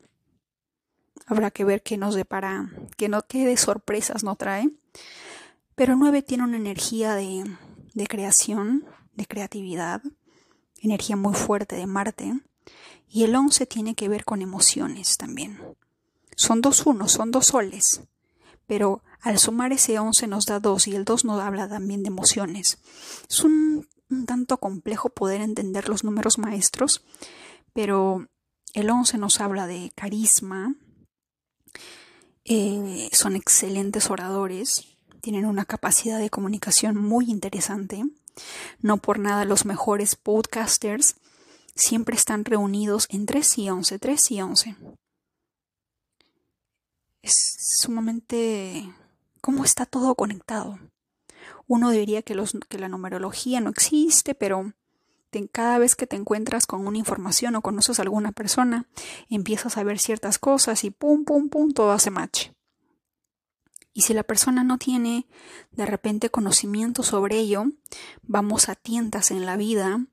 Habrá 1.27 1.51
que 1.51 1.65
ver 1.65 1.83
qué 1.83 1.97
nos 1.97 2.15
depara, 2.15 2.71
qué, 2.97 3.09
no, 3.09 3.23
qué 3.27 3.47
de 3.47 3.57
sorpresas 3.57 4.25
nos 4.25 4.39
trae. 4.39 4.71
Pero 5.75 5.95
9 5.97 6.23
tiene 6.23 6.45
una 6.45 6.57
energía 6.57 7.15
de, 7.15 7.45
de 7.95 8.07
creación, 8.07 8.85
de 9.15 9.27
creatividad, 9.27 10.03
energía 10.81 11.17
muy 11.17 11.35
fuerte 11.35 11.77
de 11.77 11.87
Marte. 11.87 12.41
Y 13.11 13.25
el 13.25 13.35
11 13.35 13.66
tiene 13.66 13.94
que 13.94 14.09
ver 14.09 14.25
con 14.25 14.40
emociones 14.40 15.16
también. 15.16 15.59
Son 16.37 16.61
dos 16.61 16.87
unos, 16.87 17.12
son 17.12 17.31
dos 17.33 17.49
soles. 17.49 18.03
Pero 18.66 19.03
al 19.20 19.38
sumar 19.38 19.73
ese 19.73 19.99
11 19.99 20.29
nos 20.29 20.46
da 20.46 20.61
dos 20.61 20.87
y 20.87 20.94
el 20.94 21.05
2 21.05 21.25
nos 21.25 21.40
habla 21.40 21.68
también 21.68 22.03
de 22.03 22.09
emociones. 22.09 22.79
Es 23.29 23.40
un 23.40 23.87
un 24.11 24.27
tanto 24.27 24.59
complejo 24.59 25.11
poder 25.11 25.40
entender 25.40 25.88
los 25.88 26.05
números 26.05 26.38
maestros, 26.38 27.03
pero 27.73 28.29
el 28.75 28.90
11 28.90 29.18
nos 29.18 29.40
habla 29.40 29.66
de 29.66 29.92
carisma, 29.94 30.75
eh, 32.44 33.09
son 33.12 33.37
excelentes 33.37 34.11
oradores, 34.11 34.87
tienen 35.20 35.44
una 35.44 35.64
capacidad 35.64 36.18
de 36.18 36.31
comunicación 36.31 36.96
muy 36.96 37.31
interesante. 37.31 38.05
No 38.81 38.96
por 38.96 39.18
nada 39.18 39.44
los 39.44 39.64
mejores 39.64 40.16
podcasters 40.16 41.16
siempre 41.75 42.17
están 42.17 42.45
reunidos 42.45 43.07
en 43.11 43.27
3 43.27 43.59
y 43.59 43.71
11, 43.71 43.99
3 43.99 44.31
y 44.31 44.41
11. 44.43 44.77
Es 47.23 47.57
sumamente... 47.81 48.93
cómo 49.41 49.65
está 49.65 49.87
todo 49.87 50.15
conectado. 50.15 50.79
Uno 51.67 51.91
diría 51.91 52.23
que, 52.23 52.35
los, 52.35 52.57
que 52.69 52.79
la 52.79 52.89
numerología 52.89 53.61
no 53.61 53.71
existe, 53.71 54.35
pero 54.35 54.73
cada 55.53 55.79
vez 55.79 55.95
que 55.97 56.07
te 56.07 56.17
encuentras 56.17 56.67
con 56.67 56.87
una 56.87 56.99
información 56.99 57.55
o 57.55 57.63
conoces 57.63 57.99
a 57.99 58.03
alguna 58.03 58.33
persona, 58.33 58.89
empiezas 59.29 59.77
a 59.77 59.85
ver 59.85 59.99
ciertas 59.99 60.39
cosas 60.39 60.85
y 60.85 60.91
pum, 60.91 61.25
pum, 61.25 61.49
pum, 61.49 61.73
todo 61.73 61.93
hace 61.93 62.11
match. 62.11 62.49
Y 63.93 64.03
si 64.03 64.15
la 64.15 64.23
persona 64.23 64.65
no 64.65 64.79
tiene 64.79 65.27
de 65.73 65.87
repente 65.87 66.31
conocimiento 66.31 67.03
sobre 67.03 67.39
ello, 67.39 67.65
vamos 68.23 68.69
a 68.69 68.75
tientas 68.75 69.31
en 69.31 69.47
la 69.47 69.57
vida, 69.57 70.07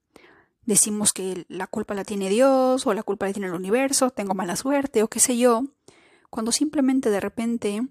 decimos 0.67 1.13
que 1.13 1.45
la 1.47 1.65
culpa 1.65 1.95
la 1.95 2.03
tiene 2.03 2.29
Dios 2.29 2.85
o 2.85 2.93
la 2.93 3.01
culpa 3.01 3.25
la 3.25 3.33
tiene 3.33 3.47
el 3.47 3.55
universo, 3.55 4.11
tengo 4.11 4.35
mala 4.35 4.55
suerte 4.55 5.01
o 5.01 5.07
qué 5.07 5.19
sé 5.19 5.37
yo, 5.37 5.63
cuando 6.29 6.51
simplemente 6.51 7.09
de 7.09 7.19
repente 7.19 7.87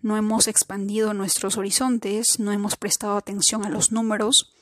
no 0.00 0.16
hemos 0.16 0.48
expandido 0.48 1.12
nuestros 1.14 1.58
horizontes, 1.58 2.38
no 2.38 2.52
hemos 2.52 2.76
prestado 2.76 3.16
atención 3.16 3.66
a 3.66 3.70
los 3.70 3.92
números, 3.92 4.54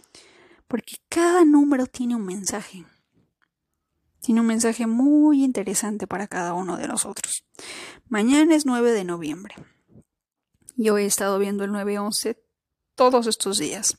porque 0.66 0.96
cada 1.08 1.44
número 1.44 1.86
tiene 1.86 2.16
un 2.16 2.24
mensaje. 2.24 2.86
Tiene 4.20 4.40
un 4.40 4.46
mensaje 4.46 4.86
muy 4.86 5.44
interesante 5.44 6.06
para 6.06 6.28
cada 6.28 6.54
uno 6.54 6.76
de 6.76 6.88
nosotros. 6.88 7.44
Mañana 8.08 8.54
es 8.54 8.66
9 8.66 8.92
de 8.92 9.04
noviembre. 9.04 9.54
Yo 10.76 10.98
he 10.98 11.04
estado 11.04 11.38
viendo 11.38 11.64
el 11.64 11.70
9-11 11.70 12.38
todos 12.94 13.26
estos 13.26 13.58
días. 13.58 13.98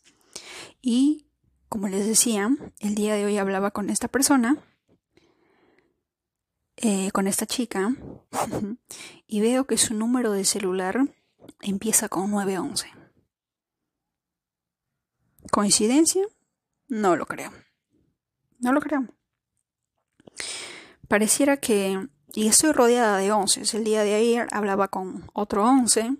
Y, 0.81 1.27
como 1.71 1.87
les 1.87 2.05
decía, 2.05 2.49
el 2.79 2.95
día 2.95 3.15
de 3.15 3.23
hoy 3.23 3.37
hablaba 3.37 3.71
con 3.71 3.89
esta 3.89 4.09
persona, 4.09 4.61
eh, 6.75 7.11
con 7.11 7.27
esta 7.27 7.45
chica, 7.45 7.95
y 9.25 9.39
veo 9.39 9.65
que 9.65 9.77
su 9.77 9.93
número 9.93 10.33
de 10.33 10.43
celular 10.43 10.99
empieza 11.61 12.09
con 12.09 12.29
911. 12.29 12.89
¿Coincidencia? 15.49 16.21
No 16.89 17.15
lo 17.15 17.25
creo. 17.25 17.53
No 18.59 18.73
lo 18.73 18.81
creo. 18.81 19.07
Pareciera 21.07 21.55
que... 21.55 22.05
Y 22.33 22.47
estoy 22.47 22.73
rodeada 22.73 23.17
de 23.17 23.31
11. 23.31 23.77
El 23.77 23.85
día 23.85 24.03
de 24.03 24.15
ayer 24.15 24.47
hablaba 24.51 24.89
con 24.89 25.25
otro 25.31 25.63
11 25.63 26.17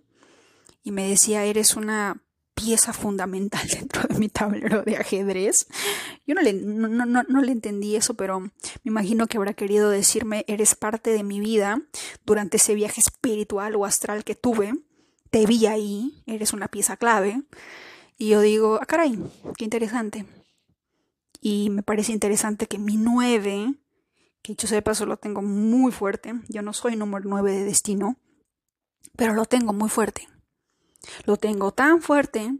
y 0.84 0.92
me 0.92 1.10
decía, 1.10 1.44
eres 1.44 1.76
una 1.76 2.24
pieza 2.54 2.94
fundamental 2.94 3.68
dentro 3.72 4.04
de 4.08 4.16
mi 4.20 4.30
tablero 4.30 4.84
de 4.84 4.98
ajedrez. 4.98 5.68
Yo 6.26 6.36
no 6.36 6.42
le, 6.42 6.54
no, 6.54 6.88
no, 6.88 7.24
no 7.24 7.42
le 7.42 7.52
entendí 7.52 7.96
eso, 7.96 8.14
pero 8.14 8.40
me 8.40 8.52
imagino 8.84 9.28
que 9.28 9.38
habrá 9.38 9.54
querido 9.54 9.90
decirme, 9.90 10.46
eres 10.48 10.76
parte 10.76 11.12
de 11.12 11.24
mi 11.24 11.40
vida 11.40 11.82
durante 12.26 12.58
ese 12.58 12.76
viaje 12.76 13.02
espiritual 13.02 13.76
o 13.76 13.86
astral 13.86 14.24
que 14.24 14.36
tuve 14.36 14.74
te 15.32 15.46
vi 15.46 15.66
ahí, 15.66 16.22
eres 16.28 16.54
una 16.54 16.68
pieza 16.68 16.98
clave. 16.98 17.42
Y 18.18 18.30
yo 18.30 18.42
digo, 18.42 18.78
ah, 18.80 18.86
caray, 18.86 19.18
qué 19.58 19.64
interesante. 19.64 20.26
Y 21.40 21.72
me 21.72 21.82
parece 21.82 22.12
interesante 22.12 22.68
que 22.68 22.78
mi 22.78 22.98
9, 22.98 23.74
que 24.44 24.56
yo 24.56 24.68
sepa, 24.68 24.92
paso 24.92 25.06
lo 25.06 25.18
tengo 25.18 25.42
muy 25.42 25.92
fuerte. 25.92 26.34
Yo 26.50 26.62
no 26.62 26.74
soy 26.74 26.98
número 26.98 27.28
9 27.28 27.52
de 27.52 27.64
destino, 27.64 28.18
pero 29.16 29.34
lo 29.34 29.46
tengo 29.46 29.74
muy 29.74 29.90
fuerte. 29.90 30.28
Lo 31.26 31.38
tengo 31.38 31.72
tan 31.72 32.02
fuerte 32.02 32.54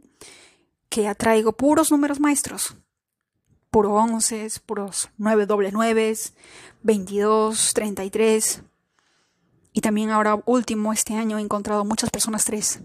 que 0.88 1.08
atraigo 1.08 1.52
puros 1.52 1.90
números 1.90 2.20
maestros. 2.20 2.76
Puro 3.70 3.94
11, 3.94 4.48
puros 4.66 5.08
9 5.16 5.46
doble 5.46 5.70
9, 5.72 6.14
22, 6.82 7.74
33. 7.74 8.62
Y 9.72 9.80
también 9.80 10.10
ahora 10.10 10.42
último, 10.44 10.92
este 10.92 11.14
año 11.14 11.38
he 11.38 11.40
encontrado 11.40 11.84
muchas 11.84 12.10
personas 12.10 12.44
tres 12.44 12.82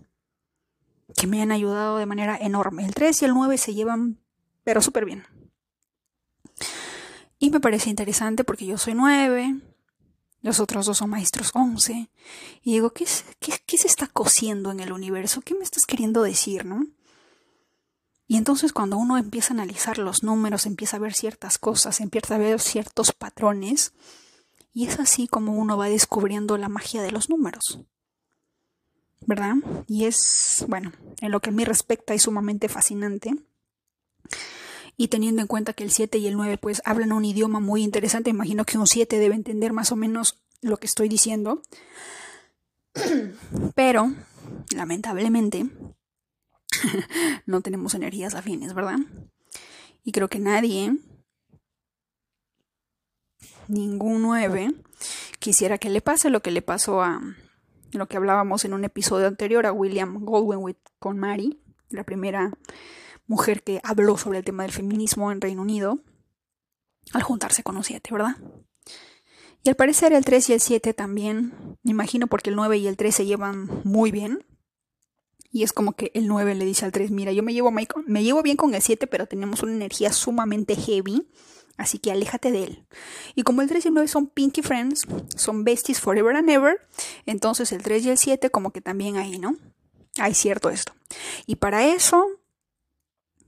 que 1.16 1.28
me 1.28 1.42
han 1.42 1.52
ayudado 1.52 1.98
de 1.98 2.06
manera 2.06 2.38
enorme. 2.38 2.86
El 2.86 2.94
3 2.94 3.22
y 3.22 3.26
el 3.26 3.34
9 3.34 3.58
se 3.58 3.74
llevan, 3.74 4.20
pero 4.64 4.82
súper 4.82 5.06
bien. 5.06 5.24
Y 7.40 7.50
me 7.50 7.60
parece 7.60 7.90
interesante 7.90 8.44
porque 8.44 8.66
yo 8.66 8.78
soy 8.78 8.94
9, 8.94 9.60
los 10.42 10.60
otros 10.60 10.86
dos 10.86 10.98
son 10.98 11.10
maestros 11.10 11.52
11. 11.54 12.10
Y 12.62 12.72
digo, 12.74 12.92
¿qué, 12.92 13.06
qué, 13.40 13.54
¿qué, 13.66 13.78
se 13.78 13.88
está 13.88 14.08
cosiendo 14.08 14.72
en 14.72 14.80
el 14.80 14.92
universo? 14.92 15.42
¿Qué 15.42 15.56
me 15.56 15.64
estás 15.64 15.86
queriendo 15.86 16.22
decir, 16.22 16.66
no? 16.66 16.86
Y 18.28 18.36
entonces 18.36 18.74
cuando 18.74 18.98
uno 18.98 19.18
empieza 19.18 19.54
a 19.54 19.56
analizar 19.56 19.98
los 19.98 20.22
números, 20.22 20.66
empieza 20.66 20.98
a 20.98 21.00
ver 21.00 21.14
ciertas 21.14 21.58
cosas, 21.58 22.02
empieza 22.02 22.36
a 22.36 22.40
ver 22.40 22.60
ciertos 22.60 23.14
patrones, 23.14 23.94
y 24.74 24.86
es 24.86 25.00
así 25.00 25.28
como 25.28 25.54
uno 25.54 25.78
va 25.78 25.90
descubriendo 25.90 26.58
la 26.58 26.70
magia 26.70 27.02
de 27.02 27.12
los 27.12 27.30
números. 27.30 27.80
¿Verdad? 29.26 29.56
Y 29.88 30.06
es, 30.06 30.66
bueno, 30.68 30.92
en 31.20 31.32
lo 31.32 31.40
que 31.40 31.50
a 31.50 31.54
mí 31.54 31.66
respecta 31.66 32.14
es 32.14 32.24
sumamente 32.24 32.70
fascinante. 32.70 33.34
Y 34.98 35.10
teniendo 35.10 35.42
en 35.42 35.48
cuenta 35.48 35.74
que 35.74 35.84
el 35.84 35.92
7 35.92 36.18
y 36.18 36.28
el 36.28 36.36
9 36.36 36.58
pues 36.58 36.82
hablan 36.84 37.12
un 37.12 37.24
idioma 37.24 37.60
muy 37.60 37.84
interesante, 37.84 38.32
imagino 38.32 38.66
que 38.66 38.80
un 38.80 38.88
7 38.88 39.20
debe 39.20 39.36
entender 39.36 39.72
más 39.72 39.92
o 39.92 39.96
menos 39.96 40.42
lo 40.62 40.78
que 40.78 40.88
estoy 40.88 41.08
diciendo. 41.08 41.62
Pero, 43.76 44.12
lamentablemente, 44.76 45.68
no 47.46 47.62
tenemos 47.62 47.94
energías 47.94 48.34
afines, 48.34 48.74
¿verdad? 48.74 48.98
Y 50.04 50.12
creo 50.12 50.30
que 50.30 50.40
nadie, 50.40 50.98
ningún 53.68 54.24
9, 54.24 54.74
quisiera 55.40 55.78
que 55.78 55.90
le 55.90 56.02
pase 56.02 56.30
lo 56.30 56.42
que 56.42 56.52
le 56.52 56.62
pasó 56.64 57.04
a 57.04 57.22
lo 57.92 58.08
que 58.08 58.18
hablábamos 58.18 58.66
en 58.66 58.74
un 58.74 58.84
episodio 58.84 59.28
anterior 59.28 59.66
a 59.66 59.72
William 59.72 60.26
Goldwyn 60.26 60.76
con 61.00 61.18
Mary, 61.18 61.62
la 61.90 62.04
primera 62.04 62.52
mujer 63.28 63.64
que 63.64 63.80
habló 63.84 64.18
sobre 64.18 64.40
el 64.40 64.46
tema 64.46 64.64
del 64.64 64.72
feminismo 64.72 65.32
en 65.32 65.42
Reino 65.42 65.62
Unido, 65.62 66.00
al 67.14 67.24
juntarse 67.24 67.64
con 67.64 67.78
un 67.78 67.84
7, 67.84 68.10
¿verdad? 68.12 68.38
Y 69.64 69.70
al 69.70 69.76
parecer 69.76 70.14
el 70.14 70.24
3 70.24 70.50
y 70.50 70.54
el 70.54 70.62
7 70.62 70.94
también, 70.94 71.78
me 71.84 71.92
imagino 71.92 72.28
porque 72.28 72.50
el 72.50 72.56
9 72.56 72.78
y 72.78 72.88
el 72.88 72.98
3 72.98 73.14
se 73.14 73.26
llevan 73.26 73.82
muy 73.84 74.12
bien. 74.12 74.46
Y 75.52 75.64
es 75.64 75.74
como 75.74 75.94
que 75.94 76.12
el 76.14 76.28
9 76.28 76.56
le 76.56 76.66
dice 76.66 76.86
al 76.86 76.92
3, 76.92 77.12
mira, 77.12 77.32
yo 77.32 77.44
me 77.44 77.54
llevo, 77.54 77.72
me 77.72 78.24
llevo 78.24 78.44
bien 78.44 78.58
con 78.58 78.74
el 78.74 78.82
7, 78.82 79.08
pero 79.08 79.28
tenemos 79.28 79.64
una 79.64 79.74
energía 79.74 80.12
sumamente 80.12 80.76
heavy, 80.76 81.28
así 81.78 82.00
que 82.00 82.12
aléjate 82.12 82.52
de 82.52 82.64
él. 82.64 82.88
Y 83.36 83.44
como 83.44 83.62
el 83.62 83.68
3 83.68 83.86
y 83.86 83.88
el 83.88 83.94
9 83.94 84.08
son 84.08 84.28
pinky 84.28 84.62
friends, 84.62 85.06
son 85.36 85.64
besties 85.64 86.00
forever 86.00 86.36
and 86.36 86.50
ever, 86.50 86.80
entonces 87.26 87.72
el 87.72 87.82
3 87.82 88.06
y 88.06 88.10
el 88.12 88.18
7 88.18 88.50
como 88.50 88.72
que 88.72 88.82
también 88.82 89.18
ahí, 89.18 89.40
¿no? 89.40 89.56
Hay 90.20 90.34
cierto 90.34 90.70
esto. 90.70 90.94
Y 91.46 91.56
para 91.56 91.88
eso 91.88 92.26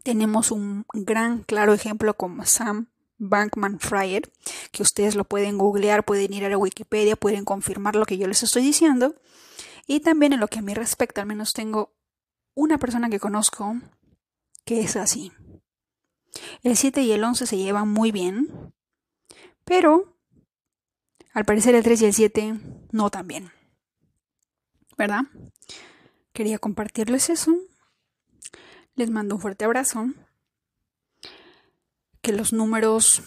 tenemos 0.03 0.51
un 0.51 0.85
gran 0.93 1.43
claro 1.43 1.73
ejemplo 1.73 2.15
como 2.15 2.45
Sam 2.45 2.88
Bankman 3.19 3.79
Fryer, 3.79 4.31
que 4.71 4.81
ustedes 4.81 5.15
lo 5.15 5.25
pueden 5.25 5.57
googlear, 5.57 6.05
pueden 6.05 6.33
ir 6.33 6.45
a 6.45 6.49
la 6.49 6.57
Wikipedia, 6.57 7.15
pueden 7.15 7.45
confirmar 7.45 7.95
lo 7.95 8.05
que 8.05 8.17
yo 8.17 8.27
les 8.27 8.41
estoy 8.41 8.63
diciendo. 8.63 9.15
Y 9.85 9.99
también 9.99 10.33
en 10.33 10.39
lo 10.39 10.47
que 10.47 10.59
a 10.59 10.62
mí 10.62 10.73
respecta, 10.73 11.21
al 11.21 11.27
menos 11.27 11.53
tengo 11.53 11.93
una 12.55 12.77
persona 12.77 13.09
que 13.09 13.19
conozco 13.19 13.75
que 14.65 14.81
es 14.81 14.95
así. 14.95 15.31
El 16.63 16.77
7 16.77 17.01
y 17.01 17.12
el 17.12 17.23
11 17.23 17.45
se 17.45 17.57
llevan 17.57 17.89
muy 17.89 18.12
bien, 18.12 18.73
pero 19.65 20.15
al 21.33 21.45
parecer 21.45 21.75
el 21.75 21.83
3 21.83 22.01
y 22.01 22.05
el 22.05 22.13
7 22.13 22.59
no 22.91 23.09
tan 23.09 23.27
bien. 23.27 23.51
¿Verdad? 24.97 25.23
Quería 26.33 26.59
compartirles 26.59 27.29
eso. 27.29 27.55
Les 28.99 29.12
mando 29.12 29.35
un 29.35 29.39
fuerte 29.39 29.63
abrazo. 29.63 30.07
Que 32.21 32.33
los 32.33 32.51
números 32.51 33.23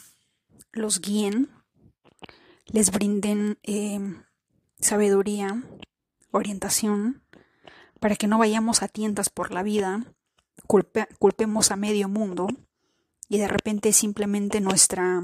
los 0.70 1.00
guíen, 1.00 1.48
les 2.66 2.90
brinden 2.90 3.58
eh, 3.62 3.98
sabiduría, 4.80 5.62
orientación, 6.30 7.22
para 8.00 8.16
que 8.16 8.26
no 8.26 8.36
vayamos 8.36 8.82
a 8.82 8.88
tientas 8.88 9.30
por 9.30 9.50
la 9.50 9.62
vida, 9.62 10.04
culpemos 10.66 11.70
a 11.70 11.76
medio 11.76 12.06
mundo 12.06 12.48
y 13.30 13.38
de 13.38 13.48
repente 13.48 13.94
simplemente 13.94 14.60
nuestra 14.60 15.22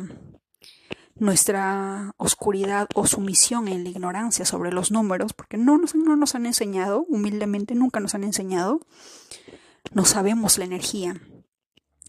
nuestra 1.15 2.15
oscuridad 2.17 2.89
o 2.95 3.07
sumisión 3.07 3.69
en 3.69 3.85
la 3.85 3.91
ignorancia 3.91 4.47
sobre 4.47 4.73
los 4.73 4.91
números, 4.93 5.35
porque 5.35 5.59
no 5.59 5.77
nos, 5.77 5.95
no 5.95 6.17
nos 6.17 6.35
han 6.35 6.47
enseñado, 6.47 7.05
humildemente 7.07 7.75
nunca 7.75 8.01
nos 8.01 8.15
han 8.15 8.25
enseñado, 8.25 8.81
no 9.93 10.05
sabemos 10.05 10.59
la 10.59 10.65
energía. 10.65 11.21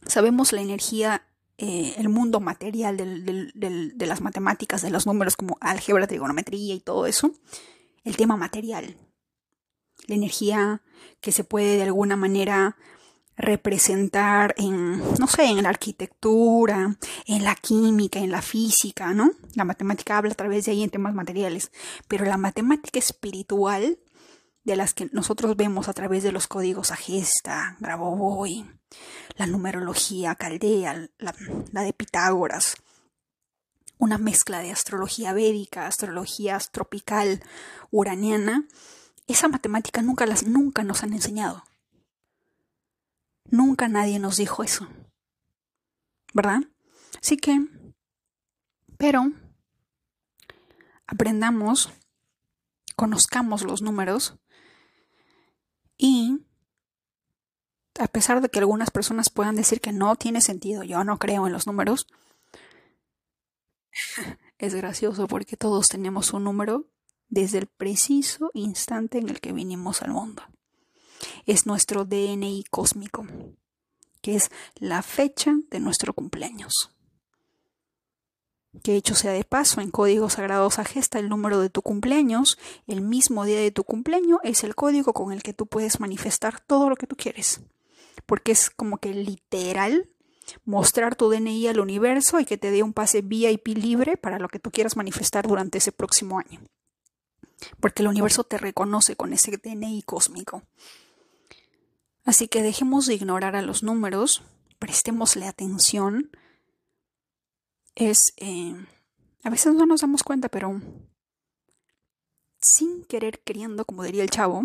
Sabemos 0.05 0.53
la 0.53 0.61
energía 0.61 1.23
eh, 1.61 1.95
el 1.97 2.07
mundo 2.07 2.39
material 2.39 2.95
de 2.95 4.05
las 4.07 4.21
matemáticas, 4.21 4.81
de 4.81 4.91
los 4.91 5.05
números 5.05 5.35
como 5.35 5.57
álgebra, 5.59 6.07
trigonometría 6.07 6.73
y 6.73 6.79
todo 6.79 7.05
eso, 7.05 7.33
el 8.05 8.15
tema 8.15 8.37
material, 8.37 8.95
la 10.07 10.15
energía 10.15 10.81
que 11.19 11.33
se 11.33 11.43
puede 11.43 11.75
de 11.75 11.83
alguna 11.83 12.15
manera 12.15 12.77
representar 13.35 14.55
en, 14.57 14.99
no 15.19 15.27
sé, 15.27 15.47
en 15.47 15.63
la 15.63 15.69
arquitectura, 15.69 16.97
en 17.25 17.43
la 17.43 17.55
química, 17.55 18.19
en 18.19 18.31
la 18.31 18.41
física, 18.41 19.13
¿no? 19.13 19.31
La 19.55 19.65
matemática 19.65 20.17
habla 20.17 20.31
a 20.31 20.35
través 20.35 20.63
de 20.63 20.71
ahí 20.71 20.83
en 20.83 20.89
temas 20.89 21.13
materiales, 21.13 21.73
pero 22.07 22.23
la 22.23 22.37
matemática 22.37 22.99
espiritual, 22.99 23.99
de 24.69 24.75
las 24.75 24.93
que 24.93 25.09
nosotros 25.11 25.55
vemos 25.55 25.89
a 25.89 25.93
través 25.93 26.21
de 26.21 26.31
los 26.31 26.45
códigos 26.45 26.91
Agesta, 26.91 27.75
Grabovoi, 27.79 28.69
la 29.35 29.47
numerología 29.47 30.35
caldea, 30.35 31.09
la, 31.17 31.83
de 31.83 31.91
Pitágoras, 31.91 32.75
una 33.97 34.19
mezcla 34.19 34.59
de 34.59 34.71
astrología 34.71 35.33
védica, 35.33 35.87
astrología 35.87 36.59
tropical, 36.71 37.41
uraniana, 37.89 38.67
esa 39.25 39.47
matemática 39.47 40.03
nunca, 40.03 40.27
las, 40.27 40.45
nunca 40.45 40.83
nos 40.83 41.01
han 41.01 41.13
enseñado. 41.13 41.63
Nunca 43.45 43.87
nadie 43.87 44.19
nos 44.19 44.37
dijo 44.37 44.63
eso. 44.63 44.87
¿Verdad? 46.31 46.59
Así 47.19 47.37
que, 47.37 47.59
pero, 48.99 49.31
aprendamos, 51.07 51.89
conozcamos 52.95 53.63
los 53.63 53.81
números 53.81 54.39
y 55.99 56.39
a 57.99 58.07
pesar 58.07 58.41
de 58.41 58.49
que 58.49 58.59
algunas 58.59 58.89
personas 58.89 59.29
puedan 59.29 59.55
decir 59.55 59.81
que 59.81 59.91
no 59.91 60.15
tiene 60.15 60.39
sentido, 60.39 60.83
yo 60.83 61.03
no 61.03 61.19
creo 61.19 61.45
en 61.45 61.53
los 61.53 61.67
números, 61.67 62.07
es 64.57 64.73
gracioso 64.73 65.27
porque 65.27 65.57
todos 65.57 65.89
tenemos 65.89 66.33
un 66.33 66.45
número 66.45 66.85
desde 67.27 67.59
el 67.59 67.67
preciso 67.67 68.49
instante 68.53 69.17
en 69.17 69.29
el 69.29 69.41
que 69.41 69.51
vinimos 69.51 70.01
al 70.01 70.11
mundo. 70.11 70.41
Es 71.45 71.65
nuestro 71.65 72.05
DNI 72.05 72.63
cósmico, 72.71 73.27
que 74.21 74.35
es 74.35 74.49
la 74.75 75.01
fecha 75.01 75.53
de 75.69 75.81
nuestro 75.81 76.13
cumpleaños. 76.13 76.91
Que 78.83 78.95
hecho 78.95 79.15
sea 79.15 79.31
de 79.31 79.43
paso, 79.43 79.81
en 79.81 79.89
códigos 79.91 80.33
sagrados 80.33 80.79
agesta 80.79 81.19
el 81.19 81.29
número 81.29 81.59
de 81.59 81.69
tu 81.69 81.81
cumpleaños, 81.81 82.57
el 82.87 83.01
mismo 83.01 83.45
día 83.45 83.59
de 83.59 83.71
tu 83.71 83.83
cumpleaños 83.83 84.39
es 84.43 84.63
el 84.63 84.75
código 84.75 85.13
con 85.13 85.33
el 85.33 85.41
que 85.41 85.53
tú 85.53 85.65
puedes 85.65 85.99
manifestar 85.99 86.59
todo 86.59 86.89
lo 86.89 86.95
que 86.95 87.07
tú 87.07 87.15
quieres 87.15 87.61
porque 88.29 88.51
es 88.51 88.69
como 88.69 88.99
que 88.99 89.11
literal 89.11 90.07
mostrar 90.63 91.15
tu 91.15 91.29
DNI 91.29 91.67
al 91.67 91.79
universo 91.79 92.39
y 92.39 92.45
que 92.45 92.59
te 92.59 92.69
dé 92.69 92.83
un 92.83 92.93
pase 92.93 93.21
VIP 93.21 93.69
libre 93.69 94.17
para 94.17 94.37
lo 94.37 94.49
que 94.49 94.59
tú 94.59 94.69
quieras 94.69 94.95
manifestar 94.95 95.47
durante 95.47 95.79
ese 95.79 95.91
próximo 95.91 96.39
año. 96.39 96.61
Porque 97.79 98.03
el 98.03 98.07
universo 98.07 98.43
te 98.43 98.59
reconoce 98.59 99.15
con 99.15 99.33
ese 99.33 99.57
DNI 99.57 100.03
cósmico. 100.03 100.61
Así 102.23 102.47
que 102.47 102.61
dejemos 102.61 103.07
de 103.07 103.15
ignorar 103.15 103.55
a 103.55 103.63
los 103.63 103.81
números, 103.81 104.43
prestémosle 104.77 105.47
atención. 105.47 106.29
Es. 107.99 108.33
Eh, 108.37 108.73
a 109.43 109.49
veces 109.49 109.73
no 109.73 109.85
nos 109.85 110.01
damos 110.01 110.23
cuenta, 110.23 110.47
pero 110.47 110.81
sin 112.61 113.03
querer 113.03 113.41
queriendo, 113.41 113.83
como 113.83 114.03
diría 114.03 114.23
el 114.23 114.29
chavo, 114.29 114.63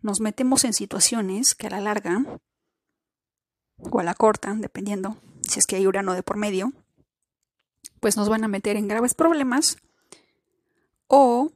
nos 0.00 0.20
metemos 0.20 0.64
en 0.64 0.72
situaciones 0.72 1.54
que 1.54 1.66
a 1.66 1.70
la 1.70 1.80
larga 1.80 2.24
o 3.78 3.98
a 3.98 4.04
la 4.04 4.14
corta, 4.14 4.54
dependiendo 4.54 5.16
si 5.42 5.58
es 5.58 5.66
que 5.66 5.76
hay 5.76 5.86
urano 5.86 6.14
de 6.14 6.22
por 6.22 6.36
medio, 6.36 6.72
pues 7.98 8.16
nos 8.16 8.28
van 8.28 8.44
a 8.44 8.48
meter 8.48 8.76
en 8.76 8.86
graves 8.86 9.14
problemas 9.14 9.76
o 11.08 11.50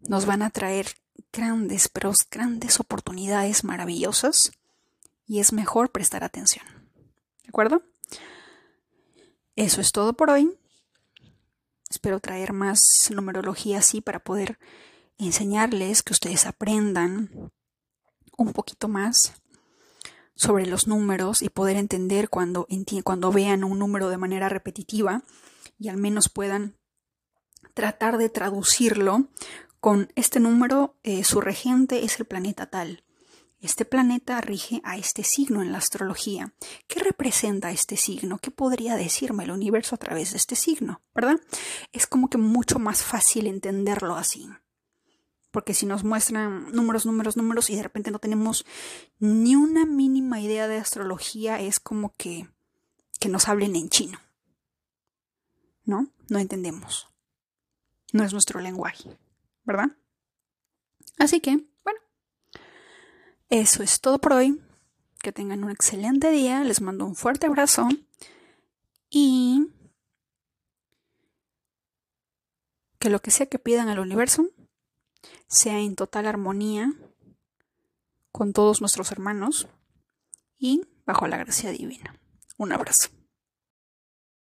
nos 0.00 0.24
van 0.24 0.40
a 0.40 0.50
traer 0.50 0.86
grandes, 1.32 1.88
pero 1.88 2.12
grandes 2.30 2.80
oportunidades 2.80 3.62
maravillosas 3.62 4.52
y 5.26 5.40
es 5.40 5.52
mejor 5.52 5.90
prestar 5.90 6.24
atención. 6.24 6.64
¿De 7.42 7.48
acuerdo? 7.50 7.82
Eso 9.56 9.80
es 9.80 9.90
todo 9.90 10.12
por 10.12 10.28
hoy. 10.28 10.54
Espero 11.88 12.20
traer 12.20 12.52
más 12.52 13.10
numerología 13.10 13.78
así 13.78 14.02
para 14.02 14.18
poder 14.18 14.58
enseñarles 15.16 16.02
que 16.02 16.12
ustedes 16.12 16.44
aprendan 16.44 17.50
un 18.36 18.52
poquito 18.52 18.86
más 18.86 19.32
sobre 20.34 20.66
los 20.66 20.86
números 20.86 21.40
y 21.40 21.48
poder 21.48 21.78
entender 21.78 22.28
cuando, 22.28 22.68
cuando 23.02 23.32
vean 23.32 23.64
un 23.64 23.78
número 23.78 24.10
de 24.10 24.18
manera 24.18 24.50
repetitiva 24.50 25.22
y 25.78 25.88
al 25.88 25.96
menos 25.96 26.28
puedan 26.28 26.76
tratar 27.72 28.18
de 28.18 28.28
traducirlo 28.28 29.28
con 29.80 30.12
este 30.16 30.38
número, 30.38 30.98
eh, 31.02 31.24
su 31.24 31.40
regente 31.40 32.04
es 32.04 32.20
el 32.20 32.26
planeta 32.26 32.66
tal. 32.66 33.05
Este 33.66 33.84
planeta 33.84 34.40
rige 34.40 34.80
a 34.84 34.96
este 34.96 35.24
signo 35.24 35.60
en 35.60 35.72
la 35.72 35.78
astrología. 35.78 36.54
¿Qué 36.86 37.00
representa 37.00 37.72
este 37.72 37.96
signo? 37.96 38.38
¿Qué 38.38 38.52
podría 38.52 38.94
decirme 38.94 39.42
el 39.42 39.50
universo 39.50 39.96
a 39.96 39.98
través 39.98 40.30
de 40.30 40.36
este 40.36 40.54
signo? 40.54 41.02
¿Verdad? 41.12 41.40
Es 41.92 42.06
como 42.06 42.30
que 42.30 42.38
mucho 42.38 42.78
más 42.78 43.02
fácil 43.02 43.46
entenderlo 43.46 44.14
así 44.14 44.48
porque 45.50 45.72
si 45.72 45.86
nos 45.86 46.04
muestran 46.04 46.70
números, 46.72 47.06
números, 47.06 47.38
números 47.38 47.70
y 47.70 47.76
de 47.76 47.82
repente 47.82 48.10
no 48.10 48.18
tenemos 48.18 48.66
ni 49.18 49.56
una 49.56 49.86
mínima 49.86 50.38
idea 50.38 50.68
de 50.68 50.76
astrología, 50.76 51.58
es 51.58 51.80
como 51.80 52.14
que 52.16 52.46
que 53.18 53.28
nos 53.30 53.48
hablen 53.48 53.74
en 53.74 53.88
chino. 53.88 54.18
¿No? 55.84 56.12
No 56.28 56.38
entendemos. 56.38 57.08
No 58.12 58.22
es 58.22 58.32
nuestro 58.32 58.60
lenguaje, 58.60 59.16
¿verdad? 59.64 59.96
Así 61.18 61.40
que, 61.40 61.64
eso 63.48 63.82
es 63.82 64.00
todo 64.00 64.18
por 64.18 64.34
hoy. 64.34 64.60
Que 65.22 65.32
tengan 65.32 65.64
un 65.64 65.70
excelente 65.70 66.30
día. 66.30 66.62
Les 66.64 66.80
mando 66.80 67.04
un 67.04 67.16
fuerte 67.16 67.46
abrazo. 67.46 67.88
Y 69.08 69.68
que 72.98 73.10
lo 73.10 73.20
que 73.20 73.30
sea 73.30 73.46
que 73.46 73.58
pidan 73.58 73.88
al 73.88 73.98
universo 73.98 74.48
sea 75.48 75.78
en 75.78 75.94
total 75.94 76.26
armonía 76.26 76.92
con 78.32 78.52
todos 78.52 78.80
nuestros 78.80 79.12
hermanos 79.12 79.68
y 80.58 80.82
bajo 81.06 81.26
la 81.26 81.36
gracia 81.36 81.70
divina. 81.70 82.18
Un 82.58 82.72
abrazo. 82.72 83.08